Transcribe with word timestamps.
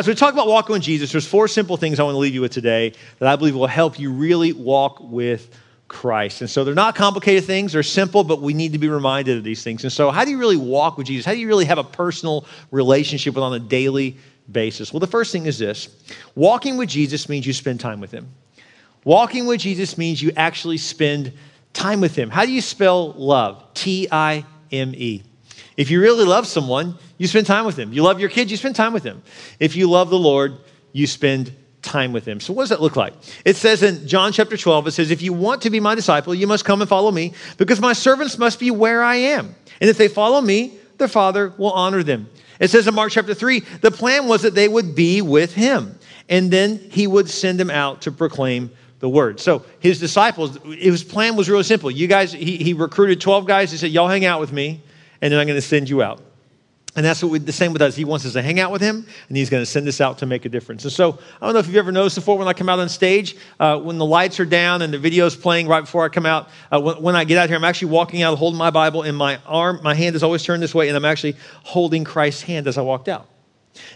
as 0.00 0.08
we 0.08 0.14
talk 0.14 0.32
about 0.32 0.46
walking 0.46 0.72
with 0.72 0.80
Jesus, 0.80 1.12
there's 1.12 1.26
four 1.26 1.46
simple 1.46 1.76
things 1.76 2.00
I 2.00 2.04
want 2.04 2.14
to 2.14 2.18
leave 2.18 2.32
you 2.32 2.40
with 2.40 2.52
today 2.52 2.94
that 3.18 3.28
I 3.28 3.36
believe 3.36 3.54
will 3.54 3.66
help 3.66 3.98
you 3.98 4.10
really 4.10 4.54
walk 4.54 4.96
with 4.98 5.54
Christ. 5.88 6.40
And 6.40 6.48
so 6.48 6.64
they're 6.64 6.74
not 6.74 6.94
complicated 6.94 7.44
things, 7.44 7.74
they're 7.74 7.82
simple, 7.82 8.24
but 8.24 8.40
we 8.40 8.54
need 8.54 8.72
to 8.72 8.78
be 8.78 8.88
reminded 8.88 9.36
of 9.36 9.44
these 9.44 9.62
things. 9.62 9.84
And 9.84 9.92
so, 9.92 10.10
how 10.10 10.24
do 10.24 10.30
you 10.30 10.38
really 10.38 10.56
walk 10.56 10.96
with 10.96 11.06
Jesus? 11.06 11.26
How 11.26 11.32
do 11.32 11.38
you 11.38 11.46
really 11.46 11.66
have 11.66 11.76
a 11.76 11.84
personal 11.84 12.46
relationship 12.70 13.34
with 13.34 13.44
on 13.44 13.52
a 13.52 13.58
daily 13.58 14.16
basis? 14.50 14.90
Well, 14.90 15.00
the 15.00 15.06
first 15.06 15.32
thing 15.32 15.44
is 15.44 15.58
this 15.58 15.94
walking 16.34 16.78
with 16.78 16.88
Jesus 16.88 17.28
means 17.28 17.46
you 17.46 17.52
spend 17.52 17.78
time 17.78 18.00
with 18.00 18.10
him. 18.10 18.26
Walking 19.04 19.44
with 19.44 19.60
Jesus 19.60 19.98
means 19.98 20.22
you 20.22 20.32
actually 20.34 20.78
spend 20.78 21.30
time 21.74 22.00
with 22.00 22.16
him. 22.16 22.30
How 22.30 22.46
do 22.46 22.52
you 22.52 22.62
spell 22.62 23.12
love? 23.12 23.74
T 23.74 24.08
I 24.10 24.46
M 24.72 24.94
E. 24.94 25.24
If 25.76 25.90
you 25.90 26.00
really 26.00 26.24
love 26.24 26.46
someone, 26.46 26.96
you 27.20 27.26
spend 27.26 27.46
time 27.46 27.66
with 27.66 27.76
them. 27.76 27.92
You 27.92 28.02
love 28.02 28.18
your 28.18 28.30
kids, 28.30 28.50
you 28.50 28.56
spend 28.56 28.74
time 28.74 28.94
with 28.94 29.02
them. 29.02 29.22
If 29.58 29.76
you 29.76 29.90
love 29.90 30.08
the 30.08 30.18
Lord, 30.18 30.56
you 30.92 31.06
spend 31.06 31.54
time 31.82 32.14
with 32.14 32.26
him. 32.26 32.40
So, 32.40 32.54
what 32.54 32.62
does 32.62 32.70
that 32.70 32.80
look 32.80 32.96
like? 32.96 33.12
It 33.44 33.56
says 33.56 33.82
in 33.82 34.08
John 34.08 34.32
chapter 34.32 34.56
12, 34.56 34.86
it 34.86 34.92
says, 34.92 35.10
If 35.10 35.20
you 35.20 35.34
want 35.34 35.60
to 35.62 35.70
be 35.70 35.80
my 35.80 35.94
disciple, 35.94 36.34
you 36.34 36.46
must 36.46 36.64
come 36.64 36.80
and 36.80 36.88
follow 36.88 37.10
me, 37.10 37.34
because 37.58 37.78
my 37.78 37.92
servants 37.92 38.38
must 38.38 38.58
be 38.58 38.70
where 38.70 39.02
I 39.02 39.16
am. 39.16 39.54
And 39.82 39.90
if 39.90 39.98
they 39.98 40.08
follow 40.08 40.40
me, 40.40 40.78
their 40.96 41.08
Father 41.08 41.52
will 41.58 41.72
honor 41.72 42.02
them. 42.02 42.26
It 42.58 42.70
says 42.70 42.88
in 42.88 42.94
Mark 42.94 43.12
chapter 43.12 43.34
3, 43.34 43.60
the 43.82 43.90
plan 43.90 44.26
was 44.26 44.40
that 44.40 44.54
they 44.54 44.66
would 44.66 44.94
be 44.94 45.20
with 45.20 45.52
him, 45.52 45.98
and 46.30 46.50
then 46.50 46.78
he 46.78 47.06
would 47.06 47.28
send 47.28 47.60
them 47.60 47.68
out 47.68 48.00
to 48.02 48.12
proclaim 48.12 48.70
the 49.00 49.10
word. 49.10 49.40
So 49.40 49.66
his 49.80 50.00
disciples, 50.00 50.56
his 50.64 51.04
plan 51.04 51.36
was 51.36 51.50
really 51.50 51.64
simple. 51.64 51.90
You 51.90 52.06
guys, 52.06 52.32
he, 52.32 52.56
he 52.56 52.72
recruited 52.72 53.20
12 53.20 53.46
guys. 53.46 53.70
He 53.70 53.76
said, 53.76 53.90
Y'all 53.90 54.08
hang 54.08 54.24
out 54.24 54.40
with 54.40 54.54
me, 54.54 54.80
and 55.20 55.30
then 55.30 55.38
I'm 55.38 55.46
going 55.46 55.60
to 55.60 55.60
send 55.60 55.90
you 55.90 56.02
out. 56.02 56.22
And 56.96 57.06
that's 57.06 57.22
what 57.22 57.30
we, 57.30 57.38
the 57.38 57.52
same 57.52 57.72
with 57.72 57.82
us. 57.82 57.94
He 57.94 58.04
wants 58.04 58.26
us 58.26 58.32
to 58.32 58.42
hang 58.42 58.58
out 58.58 58.72
with 58.72 58.82
him, 58.82 59.06
and 59.28 59.36
he's 59.36 59.48
going 59.48 59.62
to 59.62 59.66
send 59.66 59.86
us 59.86 60.00
out 60.00 60.18
to 60.18 60.26
make 60.26 60.44
a 60.44 60.48
difference. 60.48 60.82
And 60.82 60.92
so, 60.92 61.18
I 61.40 61.46
don't 61.46 61.52
know 61.52 61.60
if 61.60 61.68
you've 61.68 61.76
ever 61.76 61.92
noticed 61.92 62.16
before 62.16 62.36
when 62.36 62.48
I 62.48 62.52
come 62.52 62.68
out 62.68 62.80
on 62.80 62.88
stage, 62.88 63.36
uh, 63.60 63.78
when 63.78 63.96
the 63.98 64.04
lights 64.04 64.40
are 64.40 64.44
down 64.44 64.82
and 64.82 64.92
the 64.92 64.98
video's 64.98 65.36
playing 65.36 65.68
right 65.68 65.82
before 65.82 66.04
I 66.04 66.08
come 66.08 66.26
out, 66.26 66.48
uh, 66.72 66.80
when, 66.80 67.00
when, 67.00 67.16
I 67.16 67.22
get 67.22 67.38
out 67.38 67.48
here, 67.48 67.56
I'm 67.56 67.64
actually 67.64 67.92
walking 67.92 68.22
out 68.22 68.36
holding 68.38 68.58
my 68.58 68.70
Bible, 68.70 69.02
and 69.02 69.16
my 69.16 69.38
arm, 69.46 69.80
my 69.84 69.94
hand 69.94 70.16
is 70.16 70.24
always 70.24 70.42
turned 70.42 70.62
this 70.62 70.74
way, 70.74 70.88
and 70.88 70.96
I'm 70.96 71.04
actually 71.04 71.36
holding 71.62 72.02
Christ's 72.02 72.42
hand 72.42 72.66
as 72.66 72.76
I 72.76 72.82
walked 72.82 73.08
out. 73.08 73.28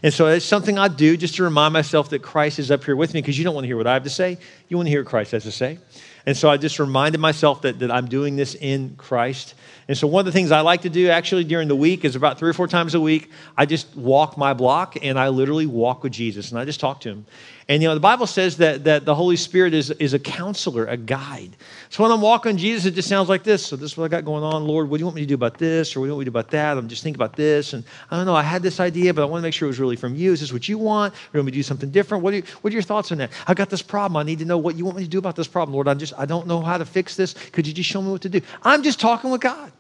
And 0.03 0.15
so 0.15 0.29
it's 0.29 0.45
something 0.45 0.79
I 0.79 0.87
do 0.89 1.17
just 1.17 1.35
to 1.37 1.43
remind 1.43 1.73
myself 1.73 2.11
that 2.11 2.23
Christ 2.23 2.61
is 2.61 2.71
up 2.71 2.85
here 2.85 2.95
with 2.95 3.13
me 3.13 3.21
because 3.21 3.37
you 3.37 3.45
don't 3.45 3.55
want 3.55 3.65
to 3.65 3.69
hear 3.69 3.77
what 3.77 3.89
I 3.89 3.95
have 3.95 4.05
to 4.05 4.11
say. 4.11 4.39
You 4.69 4.77
want 4.77 4.87
to 4.87 4.91
hear 4.91 5.03
what 5.03 5.11
Christ 5.11 5.33
has 5.33 5.43
to 5.45 5.53
say. 5.53 5.79
And 6.27 6.37
so 6.37 6.49
I 6.49 6.57
just 6.57 6.79
reminded 6.79 7.21
myself 7.21 7.63
that, 7.63 7.81
that 7.81 7.91
I'm 7.91 8.09
doing 8.09 8.37
this 8.37 8.55
in 8.55 8.97
Christ. 8.97 9.55
And 9.89 9.97
so 9.97 10.07
one 10.07 10.21
of 10.21 10.27
the 10.27 10.33
things 10.33 10.51
I 10.51 10.61
like 10.61 10.83
to 10.83 10.91
do 10.91 11.11
actually 11.11 11.45
during 11.45 11.69
the 11.69 11.77
week 11.77 12.05
is 12.05 12.17
about 12.17 12.39
three 12.39 12.49
or 12.49 12.55
four 12.55 12.67
times 12.67 12.95
a 12.95 13.01
week, 13.01 13.31
I 13.57 13.67
just 13.67 13.95
walk 13.95 14.39
my 14.39 14.55
block 14.55 14.97
and 15.03 15.19
I 15.19 15.29
literally 15.29 15.67
walk 15.67 16.03
with 16.03 16.13
Jesus 16.13 16.51
and 16.51 16.59
I 16.59 16.65
just 16.65 16.81
talk 16.81 17.01
to 17.01 17.11
him. 17.11 17.27
And 17.69 17.83
you 17.83 17.89
know, 17.89 17.95
the 17.95 18.01
Bible 18.01 18.27
says 18.27 18.59
that, 18.59 18.85
that 18.85 19.07
the 19.07 19.15
Holy 19.15 19.37
Spirit 19.37 19.73
is, 19.73 19.91
is 19.93 20.13
a 20.13 20.19
counselor, 20.19 20.85
a 20.85 20.99
guide. 20.99 21.57
So 21.89 22.03
when 22.03 22.13
I'm 22.13 22.21
walking 22.21 22.59
Jesus, 22.59 22.85
it 22.85 22.95
just 22.95 23.09
sounds 23.09 23.31
like 23.31 23.43
this. 23.43 23.65
So 23.65 23.77
this 23.77 23.93
is 23.93 23.97
what 23.97 24.05
I 24.05 24.09
got 24.09 24.25
going 24.25 24.45
on. 24.45 24.67
Lord, 24.67 24.91
what 24.91 24.99
do 24.99 25.01
you 25.01 25.07
want 25.07 25.17
me 25.17 25.23
to 25.23 25.27
do 25.27 25.35
about 25.35 25.57
this? 25.57 25.97
Or 25.97 26.01
what 26.01 26.07
do 26.07 26.09
you 26.09 26.15
want 26.15 26.21
me 26.21 26.25
to 26.27 26.31
do 26.31 26.39
about 26.39 26.51
that? 26.51 26.77
I'm 26.77 26.89
just 26.89 27.03
thinking 27.03 27.17
about 27.17 27.37
this. 27.37 27.73
And 27.73 27.83
I 28.11 28.17
don't 28.17 28.27
know, 28.27 28.35
I 28.35 28.43
had 28.43 28.63
this 28.63 28.81
idea, 28.81 29.15
but 29.15 29.23
I 29.23 29.25
want 29.25 29.41
to 29.41 29.47
make 29.47 29.55
sure 29.55 29.67
it 29.67 29.71
was 29.71 29.81
really 29.81 29.97
from 29.97 30.15
you. 30.15 30.33
Is 30.33 30.41
this 30.41 30.53
what 30.53 30.69
you 30.69 30.77
want? 30.77 31.15
Or 31.33 31.41
do 31.41 31.45
to 31.47 31.51
do 31.51 31.63
something 31.63 31.91
different? 31.91 32.23
What 32.23 32.35
are, 32.35 32.37
you, 32.37 32.43
what 32.61 32.71
are 32.71 32.75
your 32.75 32.83
thoughts 32.83 33.11
on 33.13 33.19
that? 33.19 33.31
I've 33.47 33.57
got 33.57 33.71
this 33.71 33.83
problem. 33.83 34.19
I 34.19 34.25
need 34.25 34.41
to 34.41 34.45
know 34.45 34.59
what 34.59 34.77
you 34.77 34.85
want 34.85 34.99
me 34.99 35.05
to 35.05 35.11
do 35.11 35.19
about 35.19 35.37
this 35.37 35.49
problem. 35.49 35.75
Lord, 35.75 35.89
I'm 35.89 35.99
just 35.99 36.13
I 36.19 36.27
don't 36.27 36.47
know 36.47 36.61
how 36.61 36.77
to 36.77 36.85
fix 36.85 37.17
this. 37.17 37.33
Could 37.33 37.67
you 37.67 37.73
just 37.73 37.89
show 37.89 38.03
me 38.03 38.11
what 38.11 38.23
to 38.23 38.29
do? 38.29 38.43
I'm 38.63 38.83
just 38.83 39.01
talking 39.01 39.31
with 39.31 39.41
God. 39.41 39.73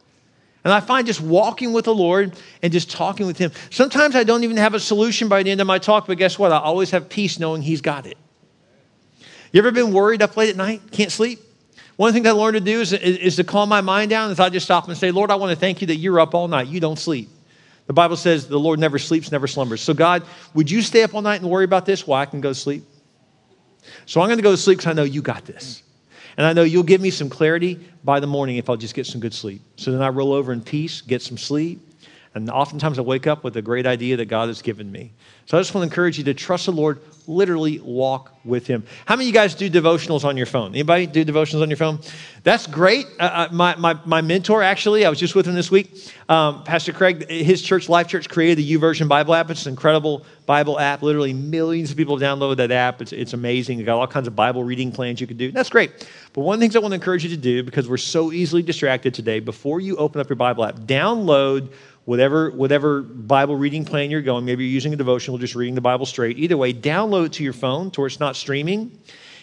And 0.64 0.72
I 0.72 0.80
find 0.80 1.06
just 1.06 1.20
walking 1.20 1.74
with 1.74 1.84
the 1.84 1.94
Lord 1.94 2.34
and 2.62 2.72
just 2.72 2.90
talking 2.90 3.26
with 3.26 3.36
Him. 3.36 3.52
Sometimes 3.70 4.16
I 4.16 4.24
don't 4.24 4.44
even 4.44 4.56
have 4.56 4.72
a 4.72 4.80
solution 4.80 5.28
by 5.28 5.42
the 5.42 5.50
end 5.50 5.60
of 5.60 5.66
my 5.66 5.78
talk, 5.78 6.06
but 6.06 6.16
guess 6.16 6.38
what? 6.38 6.52
I 6.52 6.58
always 6.58 6.90
have 6.90 7.08
peace 7.08 7.38
knowing 7.38 7.60
He's 7.62 7.82
got 7.82 8.06
it. 8.06 8.16
You 9.52 9.58
ever 9.60 9.70
been 9.70 9.92
worried 9.92 10.22
up 10.22 10.36
late 10.36 10.48
at 10.48 10.56
night, 10.56 10.80
can't 10.90 11.12
sleep? 11.12 11.38
One 11.96 12.12
thing 12.12 12.26
I 12.26 12.32
learned 12.32 12.54
to 12.54 12.60
do 12.60 12.80
is, 12.80 12.92
is, 12.92 13.18
is 13.18 13.36
to 13.36 13.44
calm 13.44 13.68
my 13.68 13.80
mind 13.80 14.10
down. 14.10 14.30
Is 14.32 14.40
I 14.40 14.48
just 14.48 14.66
stop 14.66 14.88
and 14.88 14.96
say, 14.96 15.12
Lord, 15.12 15.30
I 15.30 15.36
want 15.36 15.50
to 15.50 15.56
thank 15.56 15.80
you 15.80 15.86
that 15.88 15.96
you're 15.96 16.18
up 16.18 16.34
all 16.34 16.48
night. 16.48 16.66
You 16.66 16.80
don't 16.80 16.98
sleep. 16.98 17.28
The 17.86 17.92
Bible 17.92 18.16
says 18.16 18.48
the 18.48 18.58
Lord 18.58 18.80
never 18.80 18.98
sleeps, 18.98 19.30
never 19.30 19.46
slumbers. 19.46 19.80
So, 19.80 19.94
God, 19.94 20.24
would 20.54 20.70
you 20.70 20.82
stay 20.82 21.02
up 21.02 21.14
all 21.14 21.22
night 21.22 21.40
and 21.40 21.48
worry 21.48 21.64
about 21.64 21.86
this 21.86 22.04
while 22.06 22.20
I 22.20 22.26
can 22.26 22.40
go 22.40 22.48
to 22.48 22.54
sleep? 22.54 22.82
So, 24.06 24.20
I'm 24.20 24.26
going 24.26 24.38
to 24.38 24.42
go 24.42 24.50
to 24.50 24.56
sleep 24.56 24.78
because 24.78 24.90
I 24.90 24.94
know 24.94 25.04
you 25.04 25.22
got 25.22 25.44
this. 25.44 25.83
And 26.36 26.46
I 26.46 26.52
know 26.52 26.62
you'll 26.62 26.82
give 26.82 27.00
me 27.00 27.10
some 27.10 27.30
clarity 27.30 27.78
by 28.02 28.20
the 28.20 28.26
morning 28.26 28.56
if 28.56 28.68
I'll 28.68 28.76
just 28.76 28.94
get 28.94 29.06
some 29.06 29.20
good 29.20 29.34
sleep. 29.34 29.62
So 29.76 29.92
then 29.92 30.02
I 30.02 30.08
roll 30.08 30.32
over 30.32 30.52
in 30.52 30.60
peace, 30.60 31.00
get 31.00 31.22
some 31.22 31.38
sleep, 31.38 31.83
and 32.34 32.50
oftentimes 32.50 32.98
I 32.98 33.02
wake 33.02 33.26
up 33.26 33.44
with 33.44 33.56
a 33.56 33.62
great 33.62 33.86
idea 33.86 34.16
that 34.16 34.26
God 34.26 34.48
has 34.48 34.60
given 34.60 34.90
me. 34.90 35.12
So 35.46 35.56
I 35.56 35.60
just 35.60 35.74
want 35.74 35.82
to 35.82 35.92
encourage 35.92 36.18
you 36.18 36.24
to 36.24 36.34
trust 36.34 36.66
the 36.66 36.72
Lord, 36.72 37.00
literally 37.26 37.78
walk 37.78 38.34
with 38.44 38.66
Him. 38.66 38.84
How 39.06 39.14
many 39.14 39.26
of 39.28 39.28
you 39.28 39.32
guys 39.34 39.54
do 39.54 39.70
devotionals 39.70 40.24
on 40.24 40.36
your 40.36 40.46
phone? 40.46 40.72
Anybody 40.72 41.06
do 41.06 41.24
devotionals 41.24 41.62
on 41.62 41.70
your 41.70 41.76
phone? 41.76 42.00
That's 42.42 42.66
great. 42.66 43.06
Uh, 43.20 43.22
uh, 43.22 43.48
my, 43.52 43.76
my, 43.76 43.98
my 44.04 44.20
mentor, 44.20 44.62
actually, 44.62 45.06
I 45.06 45.10
was 45.10 45.18
just 45.18 45.34
with 45.34 45.46
him 45.46 45.54
this 45.54 45.70
week, 45.70 45.90
um, 46.28 46.64
Pastor 46.64 46.92
Craig, 46.92 47.28
his 47.30 47.62
church, 47.62 47.88
Life 47.88 48.08
Church, 48.08 48.28
created 48.28 48.58
the 48.58 48.74
YouVersion 48.74 49.08
Bible 49.08 49.34
app. 49.34 49.50
It's 49.50 49.66
an 49.66 49.72
incredible 49.72 50.24
Bible 50.46 50.78
app. 50.78 51.02
Literally 51.02 51.32
millions 51.32 51.90
of 51.90 51.96
people 51.96 52.18
download 52.18 52.56
that 52.56 52.70
app. 52.70 53.00
It's, 53.00 53.12
it's 53.12 53.32
amazing. 53.32 53.78
You've 53.78 53.86
got 53.86 53.98
all 53.98 54.06
kinds 54.06 54.26
of 54.26 54.34
Bible 54.34 54.64
reading 54.64 54.92
plans 54.92 55.20
you 55.20 55.26
can 55.26 55.36
do. 55.36 55.52
That's 55.52 55.70
great. 55.70 56.08
But 56.32 56.42
one 56.42 56.54
of 56.54 56.60
the 56.60 56.64
things 56.64 56.76
I 56.76 56.80
want 56.80 56.92
to 56.92 56.96
encourage 56.96 57.24
you 57.24 57.30
to 57.30 57.36
do, 57.36 57.62
because 57.62 57.88
we're 57.88 57.96
so 57.96 58.32
easily 58.32 58.62
distracted 58.62 59.14
today, 59.14 59.40
before 59.40 59.80
you 59.80 59.96
open 59.96 60.20
up 60.20 60.28
your 60.28 60.36
Bible 60.36 60.64
app, 60.64 60.76
download 60.80 61.72
whatever, 62.04 62.50
whatever 62.50 63.02
Bible 63.02 63.56
reading 63.56 63.84
plan 63.84 64.10
you're 64.10 64.22
going, 64.22 64.44
maybe 64.44 64.64
you're 64.64 64.72
using 64.72 64.92
a 64.92 64.96
devotional, 64.96 65.38
just 65.38 65.54
reading 65.54 65.74
the 65.74 65.80
Bible 65.80 66.06
straight. 66.06 66.38
Either 66.38 66.56
way, 66.56 66.72
download 66.72 67.26
it 67.26 67.32
to 67.34 67.44
your 67.44 67.52
phone 67.52 67.90
to 67.92 68.00
where 68.00 68.06
it's 68.06 68.20
not 68.20 68.36
streaming. 68.36 68.98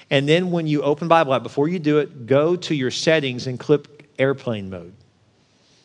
And 0.09 0.27
then 0.27 0.51
when 0.51 0.67
you 0.67 0.81
open 0.81 1.07
Bible 1.07 1.33
app, 1.33 1.43
before 1.43 1.67
you 1.67 1.79
do 1.79 1.99
it, 1.99 2.25
go 2.25 2.55
to 2.55 2.75
your 2.75 2.91
settings 2.91 3.47
and 3.47 3.59
click 3.59 4.09
airplane 4.19 4.69
mode. 4.69 4.93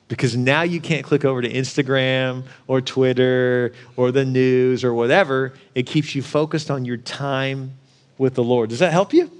Because 0.08 0.36
now 0.36 0.62
you 0.62 0.80
can't 0.80 1.04
click 1.04 1.24
over 1.24 1.42
to 1.42 1.52
Instagram 1.52 2.44
or 2.68 2.80
Twitter 2.80 3.72
or 3.96 4.12
the 4.12 4.24
news 4.24 4.84
or 4.84 4.94
whatever. 4.94 5.54
It 5.74 5.86
keeps 5.86 6.14
you 6.14 6.22
focused 6.22 6.70
on 6.70 6.84
your 6.84 6.96
time 6.96 7.72
with 8.16 8.34
the 8.34 8.44
Lord. 8.44 8.70
Does 8.70 8.78
that 8.78 8.92
help 8.92 9.12
you? 9.12 9.30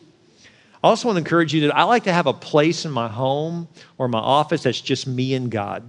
I 0.83 0.89
also 0.89 1.09
want 1.09 1.17
to 1.17 1.21
encourage 1.21 1.55
you 1.55 1.63
that 1.63 1.77
I 1.77 1.85
like 1.85 2.05
to 2.05 2.13
have 2.13 2.27
a 2.27 2.33
place 2.33 2.85
in 2.85 2.91
my 2.91 3.09
home 3.09 3.69
or 3.99 4.09
my 4.09 4.19
office 4.19 4.65
that's 4.65 4.81
just 4.81 5.07
me 5.07 5.35
and 5.35 5.51
God 5.51 5.89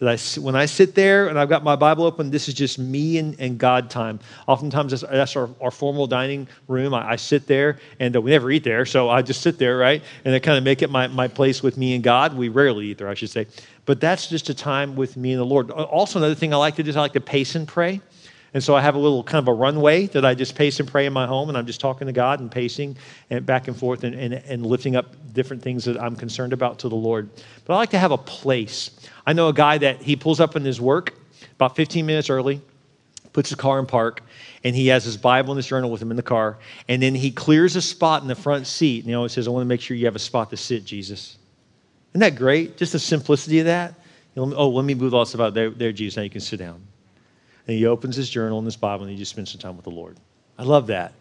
that 0.00 0.08
I, 0.08 0.40
when 0.40 0.54
I 0.54 0.66
sit 0.66 0.94
there 0.94 1.28
and 1.28 1.38
I've 1.38 1.48
got 1.48 1.64
my 1.64 1.76
Bible 1.76 2.04
open, 2.04 2.30
this 2.30 2.48
is 2.48 2.54
just 2.54 2.78
me 2.78 3.18
and, 3.18 3.38
and 3.40 3.58
God 3.58 3.90
time. 3.90 4.20
Oftentimes, 4.46 4.92
that's, 4.92 5.02
that's 5.02 5.36
our, 5.36 5.48
our, 5.60 5.70
formal 5.70 6.06
dining 6.06 6.48
room. 6.68 6.94
I, 6.94 7.12
I 7.12 7.16
sit 7.16 7.46
there, 7.46 7.78
and 7.98 8.14
uh, 8.14 8.20
we 8.20 8.30
never 8.30 8.50
eat 8.50 8.64
there, 8.64 8.86
so 8.86 9.08
I 9.08 9.22
just 9.22 9.42
sit 9.42 9.58
there, 9.58 9.76
right? 9.76 10.02
And 10.24 10.34
I 10.34 10.38
kind 10.38 10.56
of 10.56 10.64
make 10.64 10.82
it 10.82 10.90
my, 10.90 11.08
my 11.08 11.28
place 11.28 11.62
with 11.62 11.76
me 11.76 11.94
and 11.94 12.04
God. 12.04 12.36
We 12.36 12.48
rarely 12.48 12.86
eat 12.86 12.98
there, 12.98 13.08
I 13.08 13.14
should 13.14 13.30
say. 13.30 13.46
But 13.86 14.00
that's 14.00 14.28
just 14.28 14.48
a 14.50 14.54
time 14.54 14.96
with 14.96 15.16
me 15.16 15.32
and 15.32 15.40
the 15.40 15.46
Lord. 15.46 15.70
Also, 15.70 16.18
another 16.18 16.34
thing 16.34 16.52
I 16.52 16.56
like 16.56 16.76
to 16.76 16.82
do 16.82 16.90
is 16.90 16.96
I 16.96 17.00
like 17.00 17.14
to 17.14 17.20
pace 17.20 17.54
and 17.54 17.66
pray. 17.66 18.00
And 18.54 18.64
so 18.64 18.74
I 18.74 18.80
have 18.80 18.94
a 18.94 18.98
little 18.98 19.22
kind 19.22 19.42
of 19.42 19.48
a 19.48 19.52
runway 19.52 20.06
that 20.06 20.24
I 20.24 20.34
just 20.34 20.54
pace 20.54 20.80
and 20.80 20.88
pray 20.88 21.06
in 21.06 21.12
my 21.12 21.26
home, 21.26 21.48
and 21.48 21.58
I'm 21.58 21.66
just 21.66 21.80
talking 21.80 22.06
to 22.06 22.12
God 22.12 22.40
and 22.40 22.50
pacing 22.50 22.96
and 23.28 23.44
back 23.44 23.68
and 23.68 23.76
forth 23.76 24.04
and, 24.04 24.14
and, 24.14 24.34
and 24.34 24.64
lifting 24.64 24.96
up 24.96 25.06
different 25.34 25.62
things 25.62 25.84
that 25.84 26.00
I'm 26.00 26.16
concerned 26.16 26.52
about 26.52 26.78
to 26.80 26.88
the 26.88 26.96
Lord. 26.96 27.28
But 27.66 27.74
I 27.74 27.76
like 27.76 27.90
to 27.90 27.98
have 27.98 28.10
a 28.10 28.18
place. 28.18 28.90
I 29.26 29.34
know 29.34 29.48
a 29.48 29.52
guy 29.52 29.78
that 29.78 30.00
he 30.00 30.16
pulls 30.16 30.40
up 30.40 30.56
in 30.56 30.64
his 30.64 30.80
work 30.80 31.14
about 31.56 31.76
15 31.76 32.06
minutes 32.06 32.30
early, 32.30 32.62
puts 33.32 33.50
his 33.50 33.56
car 33.56 33.78
in 33.78 33.86
park, 33.86 34.22
and 34.64 34.74
he 34.74 34.86
has 34.88 35.04
his 35.04 35.16
Bible 35.16 35.52
and 35.52 35.58
his 35.58 35.66
journal 35.66 35.90
with 35.90 36.00
him 36.00 36.10
in 36.10 36.16
the 36.16 36.22
car, 36.22 36.56
and 36.88 37.02
then 37.02 37.14
he 37.14 37.30
clears 37.30 37.76
a 37.76 37.82
spot 37.82 38.22
in 38.22 38.28
the 38.28 38.34
front 38.34 38.66
seat, 38.66 39.00
and 39.00 39.10
he 39.10 39.14
always 39.14 39.32
says, 39.32 39.46
I 39.46 39.50
want 39.50 39.62
to 39.62 39.68
make 39.68 39.80
sure 39.80 39.96
you 39.96 40.06
have 40.06 40.16
a 40.16 40.20
spot 40.20 40.50
to 40.50 40.56
sit, 40.56 40.84
Jesus. 40.84 41.36
Isn't 42.12 42.20
that 42.20 42.36
great? 42.36 42.78
Just 42.78 42.92
the 42.92 42.98
simplicity 42.98 43.58
of 43.58 43.66
that. 43.66 43.94
Oh, 44.36 44.70
let 44.70 44.84
me 44.84 44.94
move 44.94 45.14
all 45.14 45.24
this 45.24 45.34
about 45.34 45.52
there, 45.52 45.70
there, 45.70 45.92
Jesus. 45.92 46.16
Now 46.16 46.22
you 46.22 46.30
can 46.30 46.40
sit 46.40 46.58
down 46.58 46.87
and 47.68 47.76
he 47.76 47.86
opens 47.86 48.16
his 48.16 48.28
journal 48.28 48.58
and 48.58 48.66
his 48.66 48.76
Bible 48.76 49.04
and 49.04 49.12
he 49.12 49.18
just 49.18 49.30
spends 49.30 49.52
some 49.52 49.60
time 49.60 49.76
with 49.76 49.84
the 49.84 49.90
Lord. 49.90 50.16
I 50.58 50.64
love 50.64 50.88
that. 50.88 51.12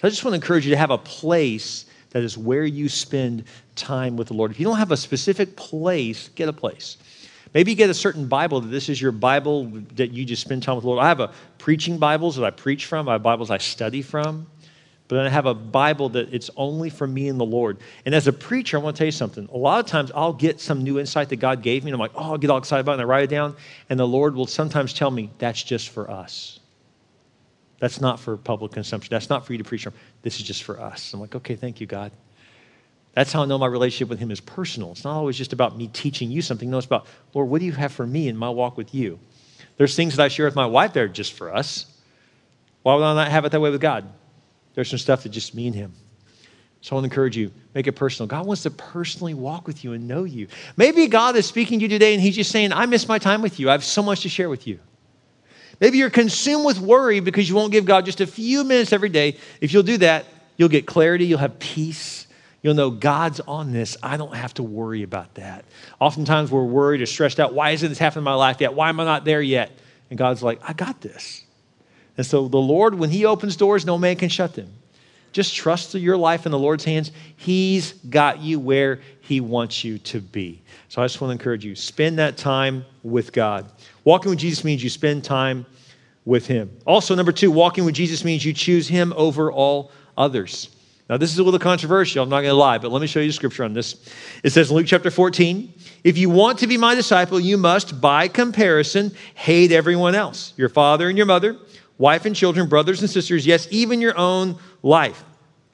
So 0.00 0.06
I 0.06 0.10
just 0.10 0.24
want 0.24 0.32
to 0.32 0.36
encourage 0.36 0.64
you 0.64 0.70
to 0.70 0.76
have 0.76 0.90
a 0.90 0.98
place 0.98 1.86
that 2.10 2.22
is 2.22 2.38
where 2.38 2.64
you 2.64 2.88
spend 2.88 3.44
time 3.74 4.16
with 4.16 4.28
the 4.28 4.34
Lord. 4.34 4.50
If 4.52 4.60
you 4.60 4.64
don't 4.64 4.78
have 4.78 4.92
a 4.92 4.96
specific 4.96 5.56
place, 5.56 6.28
get 6.28 6.48
a 6.48 6.52
place. 6.52 6.96
Maybe 7.52 7.72
you 7.72 7.76
get 7.76 7.90
a 7.90 7.94
certain 7.94 8.28
Bible 8.28 8.60
that 8.60 8.68
this 8.68 8.88
is 8.88 9.00
your 9.00 9.12
Bible 9.12 9.64
that 9.96 10.12
you 10.12 10.24
just 10.24 10.42
spend 10.42 10.62
time 10.62 10.76
with 10.76 10.82
the 10.82 10.88
Lord. 10.88 11.02
I 11.02 11.08
have 11.08 11.20
a 11.20 11.32
preaching 11.58 11.98
Bibles 11.98 12.36
that 12.36 12.44
I 12.44 12.50
preach 12.50 12.86
from, 12.86 13.08
I 13.08 13.12
have 13.12 13.22
Bibles 13.22 13.50
I 13.50 13.58
study 13.58 14.02
from 14.02 14.46
but 15.08 15.16
then 15.16 15.26
I 15.26 15.28
have 15.28 15.46
a 15.46 15.54
Bible 15.54 16.08
that 16.10 16.34
it's 16.34 16.50
only 16.56 16.90
for 16.90 17.06
me 17.06 17.28
and 17.28 17.38
the 17.38 17.44
Lord. 17.44 17.78
And 18.04 18.14
as 18.14 18.26
a 18.26 18.32
preacher, 18.32 18.76
I 18.76 18.80
want 18.80 18.96
to 18.96 18.98
tell 18.98 19.06
you 19.06 19.12
something. 19.12 19.48
A 19.52 19.56
lot 19.56 19.78
of 19.78 19.86
times 19.86 20.10
I'll 20.14 20.32
get 20.32 20.60
some 20.60 20.82
new 20.82 20.98
insight 20.98 21.28
that 21.28 21.36
God 21.36 21.62
gave 21.62 21.84
me, 21.84 21.90
and 21.90 21.94
I'm 21.94 22.00
like, 22.00 22.12
oh, 22.14 22.32
I'll 22.32 22.38
get 22.38 22.50
all 22.50 22.58
excited 22.58 22.80
about 22.80 22.92
it, 22.92 22.94
and 22.94 23.02
I 23.02 23.04
write 23.04 23.24
it 23.24 23.30
down. 23.30 23.54
And 23.88 24.00
the 24.00 24.06
Lord 24.06 24.34
will 24.34 24.46
sometimes 24.46 24.92
tell 24.92 25.10
me, 25.10 25.30
that's 25.38 25.62
just 25.62 25.90
for 25.90 26.10
us. 26.10 26.58
That's 27.78 28.00
not 28.00 28.18
for 28.18 28.36
public 28.36 28.72
consumption. 28.72 29.10
That's 29.10 29.28
not 29.28 29.46
for 29.46 29.52
you 29.52 29.58
to 29.58 29.64
preach 29.64 29.84
from. 29.84 29.92
This 30.22 30.36
is 30.36 30.42
just 30.42 30.64
for 30.64 30.80
us. 30.80 31.12
I'm 31.12 31.20
like, 31.20 31.34
okay, 31.36 31.56
thank 31.56 31.80
you, 31.80 31.86
God. 31.86 32.10
That's 33.12 33.32
how 33.32 33.42
I 33.42 33.46
know 33.46 33.58
my 33.58 33.66
relationship 33.66 34.08
with 34.08 34.18
Him 34.18 34.30
is 34.30 34.40
personal. 34.40 34.92
It's 34.92 35.04
not 35.04 35.16
always 35.16 35.36
just 35.36 35.52
about 35.52 35.76
me 35.76 35.88
teaching 35.88 36.30
you 36.30 36.42
something. 36.42 36.68
No, 36.68 36.78
it's 36.78 36.86
about, 36.86 37.06
Lord, 37.32 37.48
what 37.48 37.60
do 37.60 37.64
you 37.64 37.72
have 37.72 37.92
for 37.92 38.06
me 38.06 38.28
in 38.28 38.36
my 38.36 38.50
walk 38.50 38.76
with 38.76 38.94
you? 38.94 39.18
There's 39.76 39.94
things 39.94 40.16
that 40.16 40.22
I 40.22 40.28
share 40.28 40.46
with 40.46 40.56
my 40.56 40.66
wife 40.66 40.94
that 40.94 41.00
are 41.00 41.08
just 41.08 41.32
for 41.34 41.54
us. 41.54 41.86
Why 42.82 42.94
would 42.94 43.02
I 43.02 43.14
not 43.14 43.30
have 43.30 43.44
it 43.44 43.52
that 43.52 43.60
way 43.60 43.70
with 43.70 43.80
God? 43.80 44.04
There's 44.76 44.90
some 44.90 44.98
stuff 45.00 45.24
that 45.24 45.30
just 45.30 45.54
me 45.54 45.66
and 45.66 45.74
Him. 45.74 45.92
So 46.82 46.94
I 46.94 46.94
want 46.94 47.04
to 47.04 47.12
encourage 47.12 47.36
you, 47.36 47.50
make 47.74 47.88
it 47.88 47.92
personal. 47.92 48.28
God 48.28 48.46
wants 48.46 48.62
to 48.62 48.70
personally 48.70 49.34
walk 49.34 49.66
with 49.66 49.82
you 49.82 49.94
and 49.94 50.06
know 50.06 50.22
you. 50.22 50.46
Maybe 50.76 51.08
God 51.08 51.34
is 51.34 51.46
speaking 51.46 51.80
to 51.80 51.84
you 51.84 51.88
today 51.88 52.14
and 52.14 52.22
He's 52.22 52.36
just 52.36 52.52
saying, 52.52 52.72
I 52.72 52.86
miss 52.86 53.08
my 53.08 53.18
time 53.18 53.42
with 53.42 53.58
you. 53.58 53.68
I 53.68 53.72
have 53.72 53.82
so 53.82 54.04
much 54.04 54.20
to 54.20 54.28
share 54.28 54.48
with 54.48 54.68
you. 54.68 54.78
Maybe 55.80 55.98
you're 55.98 56.10
consumed 56.10 56.64
with 56.64 56.78
worry 56.78 57.20
because 57.20 57.48
you 57.48 57.54
won't 57.54 57.72
give 57.72 57.86
God 57.86 58.04
just 58.04 58.20
a 58.20 58.26
few 58.26 58.62
minutes 58.64 58.92
every 58.92 59.08
day. 59.08 59.36
If 59.60 59.72
you'll 59.72 59.82
do 59.82 59.98
that, 59.98 60.26
you'll 60.56 60.68
get 60.68 60.86
clarity, 60.86 61.26
you'll 61.26 61.38
have 61.38 61.58
peace. 61.58 62.26
You'll 62.62 62.74
know 62.74 62.90
God's 62.90 63.40
on 63.40 63.72
this. 63.72 63.96
I 64.02 64.16
don't 64.16 64.34
have 64.34 64.54
to 64.54 64.62
worry 64.62 65.02
about 65.02 65.34
that. 65.36 65.64
Oftentimes 66.00 66.50
we're 66.50 66.64
worried 66.64 67.00
or 67.00 67.06
stressed 67.06 67.40
out. 67.40 67.54
Why 67.54 67.70
isn't 67.70 67.88
this 67.88 67.98
happening 67.98 68.20
in 68.20 68.24
my 68.24 68.34
life 68.34 68.60
yet? 68.60 68.74
Why 68.74 68.90
am 68.90 69.00
I 69.00 69.04
not 69.04 69.24
there 69.24 69.40
yet? 69.40 69.70
And 70.10 70.18
God's 70.18 70.42
like, 70.42 70.60
I 70.68 70.72
got 70.72 71.00
this. 71.00 71.45
And 72.16 72.26
so 72.26 72.48
the 72.48 72.56
Lord, 72.56 72.94
when 72.94 73.10
He 73.10 73.24
opens 73.24 73.56
doors, 73.56 73.84
no 73.84 73.98
man 73.98 74.16
can 74.16 74.28
shut 74.28 74.54
them. 74.54 74.72
Just 75.32 75.54
trust 75.54 75.94
your 75.94 76.16
life 76.16 76.46
in 76.46 76.52
the 76.52 76.58
Lord's 76.58 76.84
hands. 76.84 77.12
He's 77.36 77.92
got 77.92 78.40
you 78.40 78.58
where 78.58 79.00
He 79.20 79.40
wants 79.40 79.84
you 79.84 79.98
to 79.98 80.20
be. 80.20 80.62
So 80.88 81.02
I 81.02 81.04
just 81.04 81.20
want 81.20 81.30
to 81.30 81.32
encourage 81.32 81.64
you 81.64 81.74
spend 81.74 82.18
that 82.18 82.36
time 82.36 82.86
with 83.02 83.32
God. 83.32 83.70
Walking 84.04 84.30
with 84.30 84.38
Jesus 84.38 84.64
means 84.64 84.82
you 84.82 84.88
spend 84.88 85.24
time 85.24 85.66
with 86.24 86.46
Him. 86.46 86.70
Also, 86.86 87.14
number 87.14 87.32
two, 87.32 87.50
walking 87.50 87.84
with 87.84 87.94
Jesus 87.94 88.24
means 88.24 88.44
you 88.44 88.54
choose 88.54 88.88
Him 88.88 89.12
over 89.14 89.52
all 89.52 89.90
others. 90.16 90.70
Now, 91.08 91.16
this 91.16 91.32
is 91.32 91.38
a 91.38 91.44
little 91.44 91.60
controversial, 91.60 92.24
I'm 92.24 92.28
not 92.28 92.40
going 92.40 92.50
to 92.50 92.54
lie, 92.54 92.78
but 92.78 92.90
let 92.90 93.00
me 93.00 93.06
show 93.06 93.20
you 93.20 93.28
the 93.28 93.32
scripture 93.32 93.62
on 93.62 93.72
this. 93.72 94.10
It 94.42 94.50
says 94.50 94.70
in 94.70 94.76
Luke 94.76 94.86
chapter 94.88 95.10
14, 95.10 95.72
if 96.02 96.18
you 96.18 96.28
want 96.30 96.58
to 96.60 96.66
be 96.66 96.76
my 96.76 96.96
disciple, 96.96 97.38
you 97.38 97.56
must, 97.56 98.00
by 98.00 98.26
comparison, 98.26 99.12
hate 99.34 99.70
everyone 99.70 100.16
else 100.16 100.52
your 100.56 100.68
father 100.68 101.08
and 101.08 101.16
your 101.16 101.26
mother, 101.26 101.56
wife 101.98 102.24
and 102.24 102.34
children, 102.34 102.68
brothers 102.68 103.00
and 103.00 103.10
sisters, 103.10 103.46
yes, 103.46 103.68
even 103.70 104.00
your 104.00 104.16
own 104.16 104.58
life. 104.82 105.24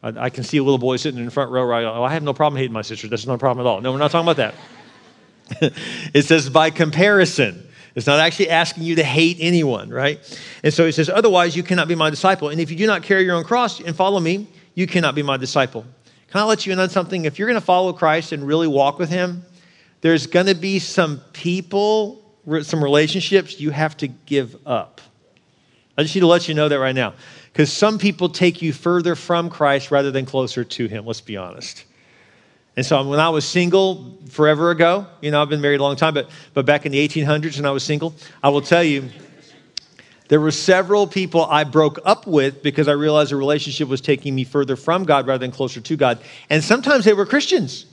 I, 0.03 0.09
I 0.09 0.31
can 0.31 0.45
see 0.45 0.59
a 0.59 0.63
little 0.63 0.79
boy 0.79 0.97
sitting 0.97 1.19
in 1.19 1.25
the 1.25 1.31
front 1.31 1.51
row, 1.51 1.65
right? 1.65 1.85
Oh, 1.85 2.03
I 2.03 2.13
have 2.13 2.23
no 2.23 2.35
problem 2.35 2.59
hating 2.59 2.73
my 2.73 2.83
sisters. 2.83 3.11
That's 3.11 3.27
not 3.27 3.35
a 3.35 3.39
problem 3.39 3.67
at 3.67 3.69
all. 3.69 3.81
No, 3.81 3.93
we're 3.93 3.99
not 3.99 4.11
talking 4.11 4.29
about 4.29 4.55
that. 5.61 5.73
it 6.15 6.25
says 6.25 6.49
by 6.49 6.71
comparison. 6.71 7.69
It's 7.95 8.07
not 8.07 8.21
actually 8.21 8.49
asking 8.49 8.85
you 8.85 8.95
to 8.97 9.05
hate 9.05 9.37
anyone, 9.39 9.91
right? 9.91 10.19
And 10.63 10.73
so 10.73 10.87
he 10.87 10.93
says, 10.93 11.11
otherwise, 11.11 11.55
you 11.55 11.63
cannot 11.63 11.89
be 11.89 11.95
my 11.95 12.09
disciple. 12.09 12.49
And 12.49 12.61
if 12.61 12.71
you 12.71 12.77
do 12.77 12.87
not 12.87 13.03
carry 13.03 13.25
your 13.25 13.37
own 13.37 13.45
cross 13.45 13.81
and 13.81 13.95
follow 13.95 14.19
me, 14.19 14.49
you 14.75 14.87
cannot 14.87 15.15
be 15.15 15.23
my 15.23 15.37
disciple. 15.37 15.85
Can 16.31 16.41
I 16.41 16.45
let 16.45 16.65
you 16.65 16.73
in 16.73 16.81
on 16.81 16.89
something? 16.89 17.27
If 17.27 17.39
you're 17.39 17.49
going 17.49 17.61
to 17.61 17.65
follow 17.65 17.93
Christ 17.93 18.33
and 18.33 18.47
really 18.47 18.67
walk 18.67 18.99
with 18.99 19.11
him, 19.11 19.45
there's 20.01 20.27
going 20.27 20.47
to 20.47 20.55
be 20.55 20.79
some 20.79 21.21
people, 21.35 22.25
some 22.63 22.83
relationships 22.83 23.61
you 23.61 23.71
have 23.71 23.97
to 23.99 24.09
give 24.09 24.57
up. 24.67 25.03
I 25.97 26.03
just 26.03 26.15
need 26.15 26.23
to 26.23 26.27
let 26.27 26.49
you 26.49 26.55
know 26.55 26.69
that 26.69 26.79
right 26.79 26.95
now. 26.95 27.15
Because 27.53 27.73
some 27.73 27.99
people 27.99 28.29
take 28.31 28.63
you 28.63 28.73
further 28.73 29.15
from 29.15 29.51
Christ 29.51 29.91
rather 29.91 30.11
than 30.11 30.25
closer 30.25 30.65
to 30.65 30.87
him, 30.87 31.05
let's 31.05 31.21
be 31.21 31.37
honest. 31.37 31.85
And 32.77 32.87
so 32.87 33.07
when 33.07 33.21
I 33.21 33.29
was 33.29 33.45
single 33.45 34.17
forever 34.31 34.71
ago, 34.71 35.07
you 35.21 35.31
know, 35.31 35.43
I've 35.43 35.51
been 35.51 35.61
married 35.61 35.81
a 35.81 35.83
long 35.83 35.97
time, 35.97 36.15
but, 36.15 36.31
but 36.55 36.65
back 36.65 36.87
in 36.87 36.93
the 36.93 37.07
1800s 37.07 37.57
when 37.57 37.67
I 37.67 37.71
was 37.71 37.85
single, 37.85 38.15
I 38.43 38.49
will 38.49 38.63
tell 38.63 38.83
you, 38.83 39.11
there 40.29 40.41
were 40.41 40.51
several 40.51 41.07
people 41.07 41.45
I 41.45 41.65
broke 41.65 41.99
up 42.07 42.27
with 42.27 42.63
because 42.63 42.89
I 42.89 42.93
realized 42.93 43.33
the 43.33 43.37
relationship 43.37 43.89
was 43.89 44.01
taking 44.01 44.35
me 44.35 44.45
further 44.45 44.77
from 44.77 45.05
God 45.05 45.27
rather 45.27 45.41
than 45.41 45.51
closer 45.51 45.83
to 45.83 45.97
God. 45.97 46.21
And 46.49 46.65
sometimes 46.65 47.05
they 47.05 47.13
were 47.13 47.27
Christians. 47.27 47.85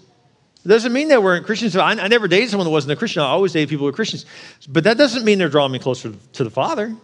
It 0.63 0.69
doesn't 0.69 0.93
mean 0.93 1.09
they 1.09 1.17
weren't 1.17 1.45
Christians. 1.45 1.75
I, 1.75 1.89
I 1.89 2.07
never 2.07 2.29
dated 2.29 2.49
someone 2.49 2.65
that 2.65 2.71
wasn't 2.71 2.93
a 2.93 2.95
Christian. 2.95 3.23
I 3.23 3.25
always 3.25 3.51
dated 3.51 3.67
people 3.67 3.81
who 3.81 3.87
were 3.87 3.95
Christians. 3.95 4.25
But 4.69 4.85
that 4.85 4.97
doesn't 4.97 5.25
mean 5.25 5.39
they're 5.39 5.49
drawing 5.49 5.73
me 5.73 5.79
closer 5.79 6.13
to 6.13 6.43
the 6.45 6.49
Father. 6.49 6.95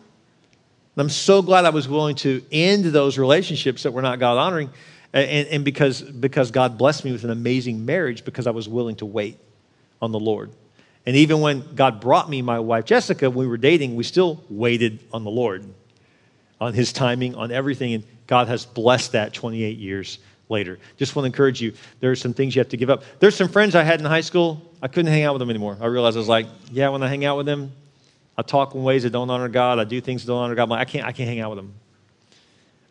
And 0.95 1.01
I'm 1.01 1.09
so 1.09 1.41
glad 1.41 1.65
I 1.65 1.71
was 1.71 1.87
willing 1.87 2.15
to 2.17 2.41
end 2.51 2.85
those 2.85 3.17
relationships 3.17 3.83
that 3.83 3.91
were 3.91 4.01
not 4.01 4.19
God 4.19 4.37
honoring. 4.37 4.69
And, 5.11 5.47
and 5.47 5.65
because, 5.65 6.01
because 6.01 6.51
God 6.51 6.77
blessed 6.77 7.05
me 7.05 7.11
with 7.11 7.23
an 7.23 7.29
amazing 7.29 7.85
marriage 7.85 8.25
because 8.25 8.47
I 8.47 8.51
was 8.51 8.67
willing 8.67 8.95
to 8.97 9.05
wait 9.05 9.37
on 10.01 10.11
the 10.11 10.19
Lord. 10.19 10.51
And 11.05 11.15
even 11.15 11.41
when 11.41 11.75
God 11.75 12.01
brought 12.01 12.29
me 12.29 12.41
my 12.41 12.59
wife 12.59 12.85
Jessica, 12.85 13.29
when 13.29 13.39
we 13.39 13.47
were 13.47 13.57
dating, 13.57 13.95
we 13.95 14.03
still 14.03 14.43
waited 14.49 14.99
on 15.13 15.23
the 15.23 15.29
Lord, 15.29 15.65
on 16.59 16.73
his 16.73 16.91
timing, 16.91 17.35
on 17.35 17.51
everything. 17.51 17.93
And 17.93 18.03
God 18.27 18.47
has 18.47 18.65
blessed 18.65 19.11
that 19.13 19.33
28 19.33 19.77
years 19.77 20.19
later. 20.49 20.79
Just 20.97 21.15
want 21.15 21.25
to 21.25 21.27
encourage 21.27 21.61
you, 21.61 21.73
there 21.99 22.11
are 22.11 22.15
some 22.15 22.33
things 22.33 22.55
you 22.55 22.59
have 22.59 22.69
to 22.69 22.77
give 22.77 22.89
up. 22.89 23.03
There's 23.19 23.35
some 23.35 23.49
friends 23.49 23.75
I 23.75 23.83
had 23.83 23.99
in 23.99 24.05
high 24.05 24.21
school, 24.21 24.61
I 24.81 24.87
couldn't 24.87 25.11
hang 25.11 25.23
out 25.23 25.33
with 25.33 25.39
them 25.39 25.49
anymore. 25.49 25.77
I 25.81 25.87
realized 25.87 26.17
I 26.17 26.19
was 26.19 26.27
like, 26.27 26.47
yeah, 26.71 26.89
when 26.89 27.01
I 27.03 27.07
hang 27.07 27.25
out 27.25 27.37
with 27.37 27.45
them, 27.45 27.71
I 28.37 28.41
talk 28.41 28.75
in 28.75 28.83
ways 28.83 29.03
that 29.03 29.11
don't 29.11 29.29
honor 29.29 29.49
God. 29.49 29.79
I 29.79 29.83
do 29.83 30.01
things 30.01 30.25
that 30.25 30.31
don't 30.31 30.41
honor 30.41 30.55
God. 30.55 30.69
Like, 30.69 30.81
I 30.81 30.85
can't, 30.85 31.05
I 31.05 31.11
can't 31.11 31.29
hang 31.29 31.39
out 31.39 31.51
with 31.51 31.57
them. 31.57 31.73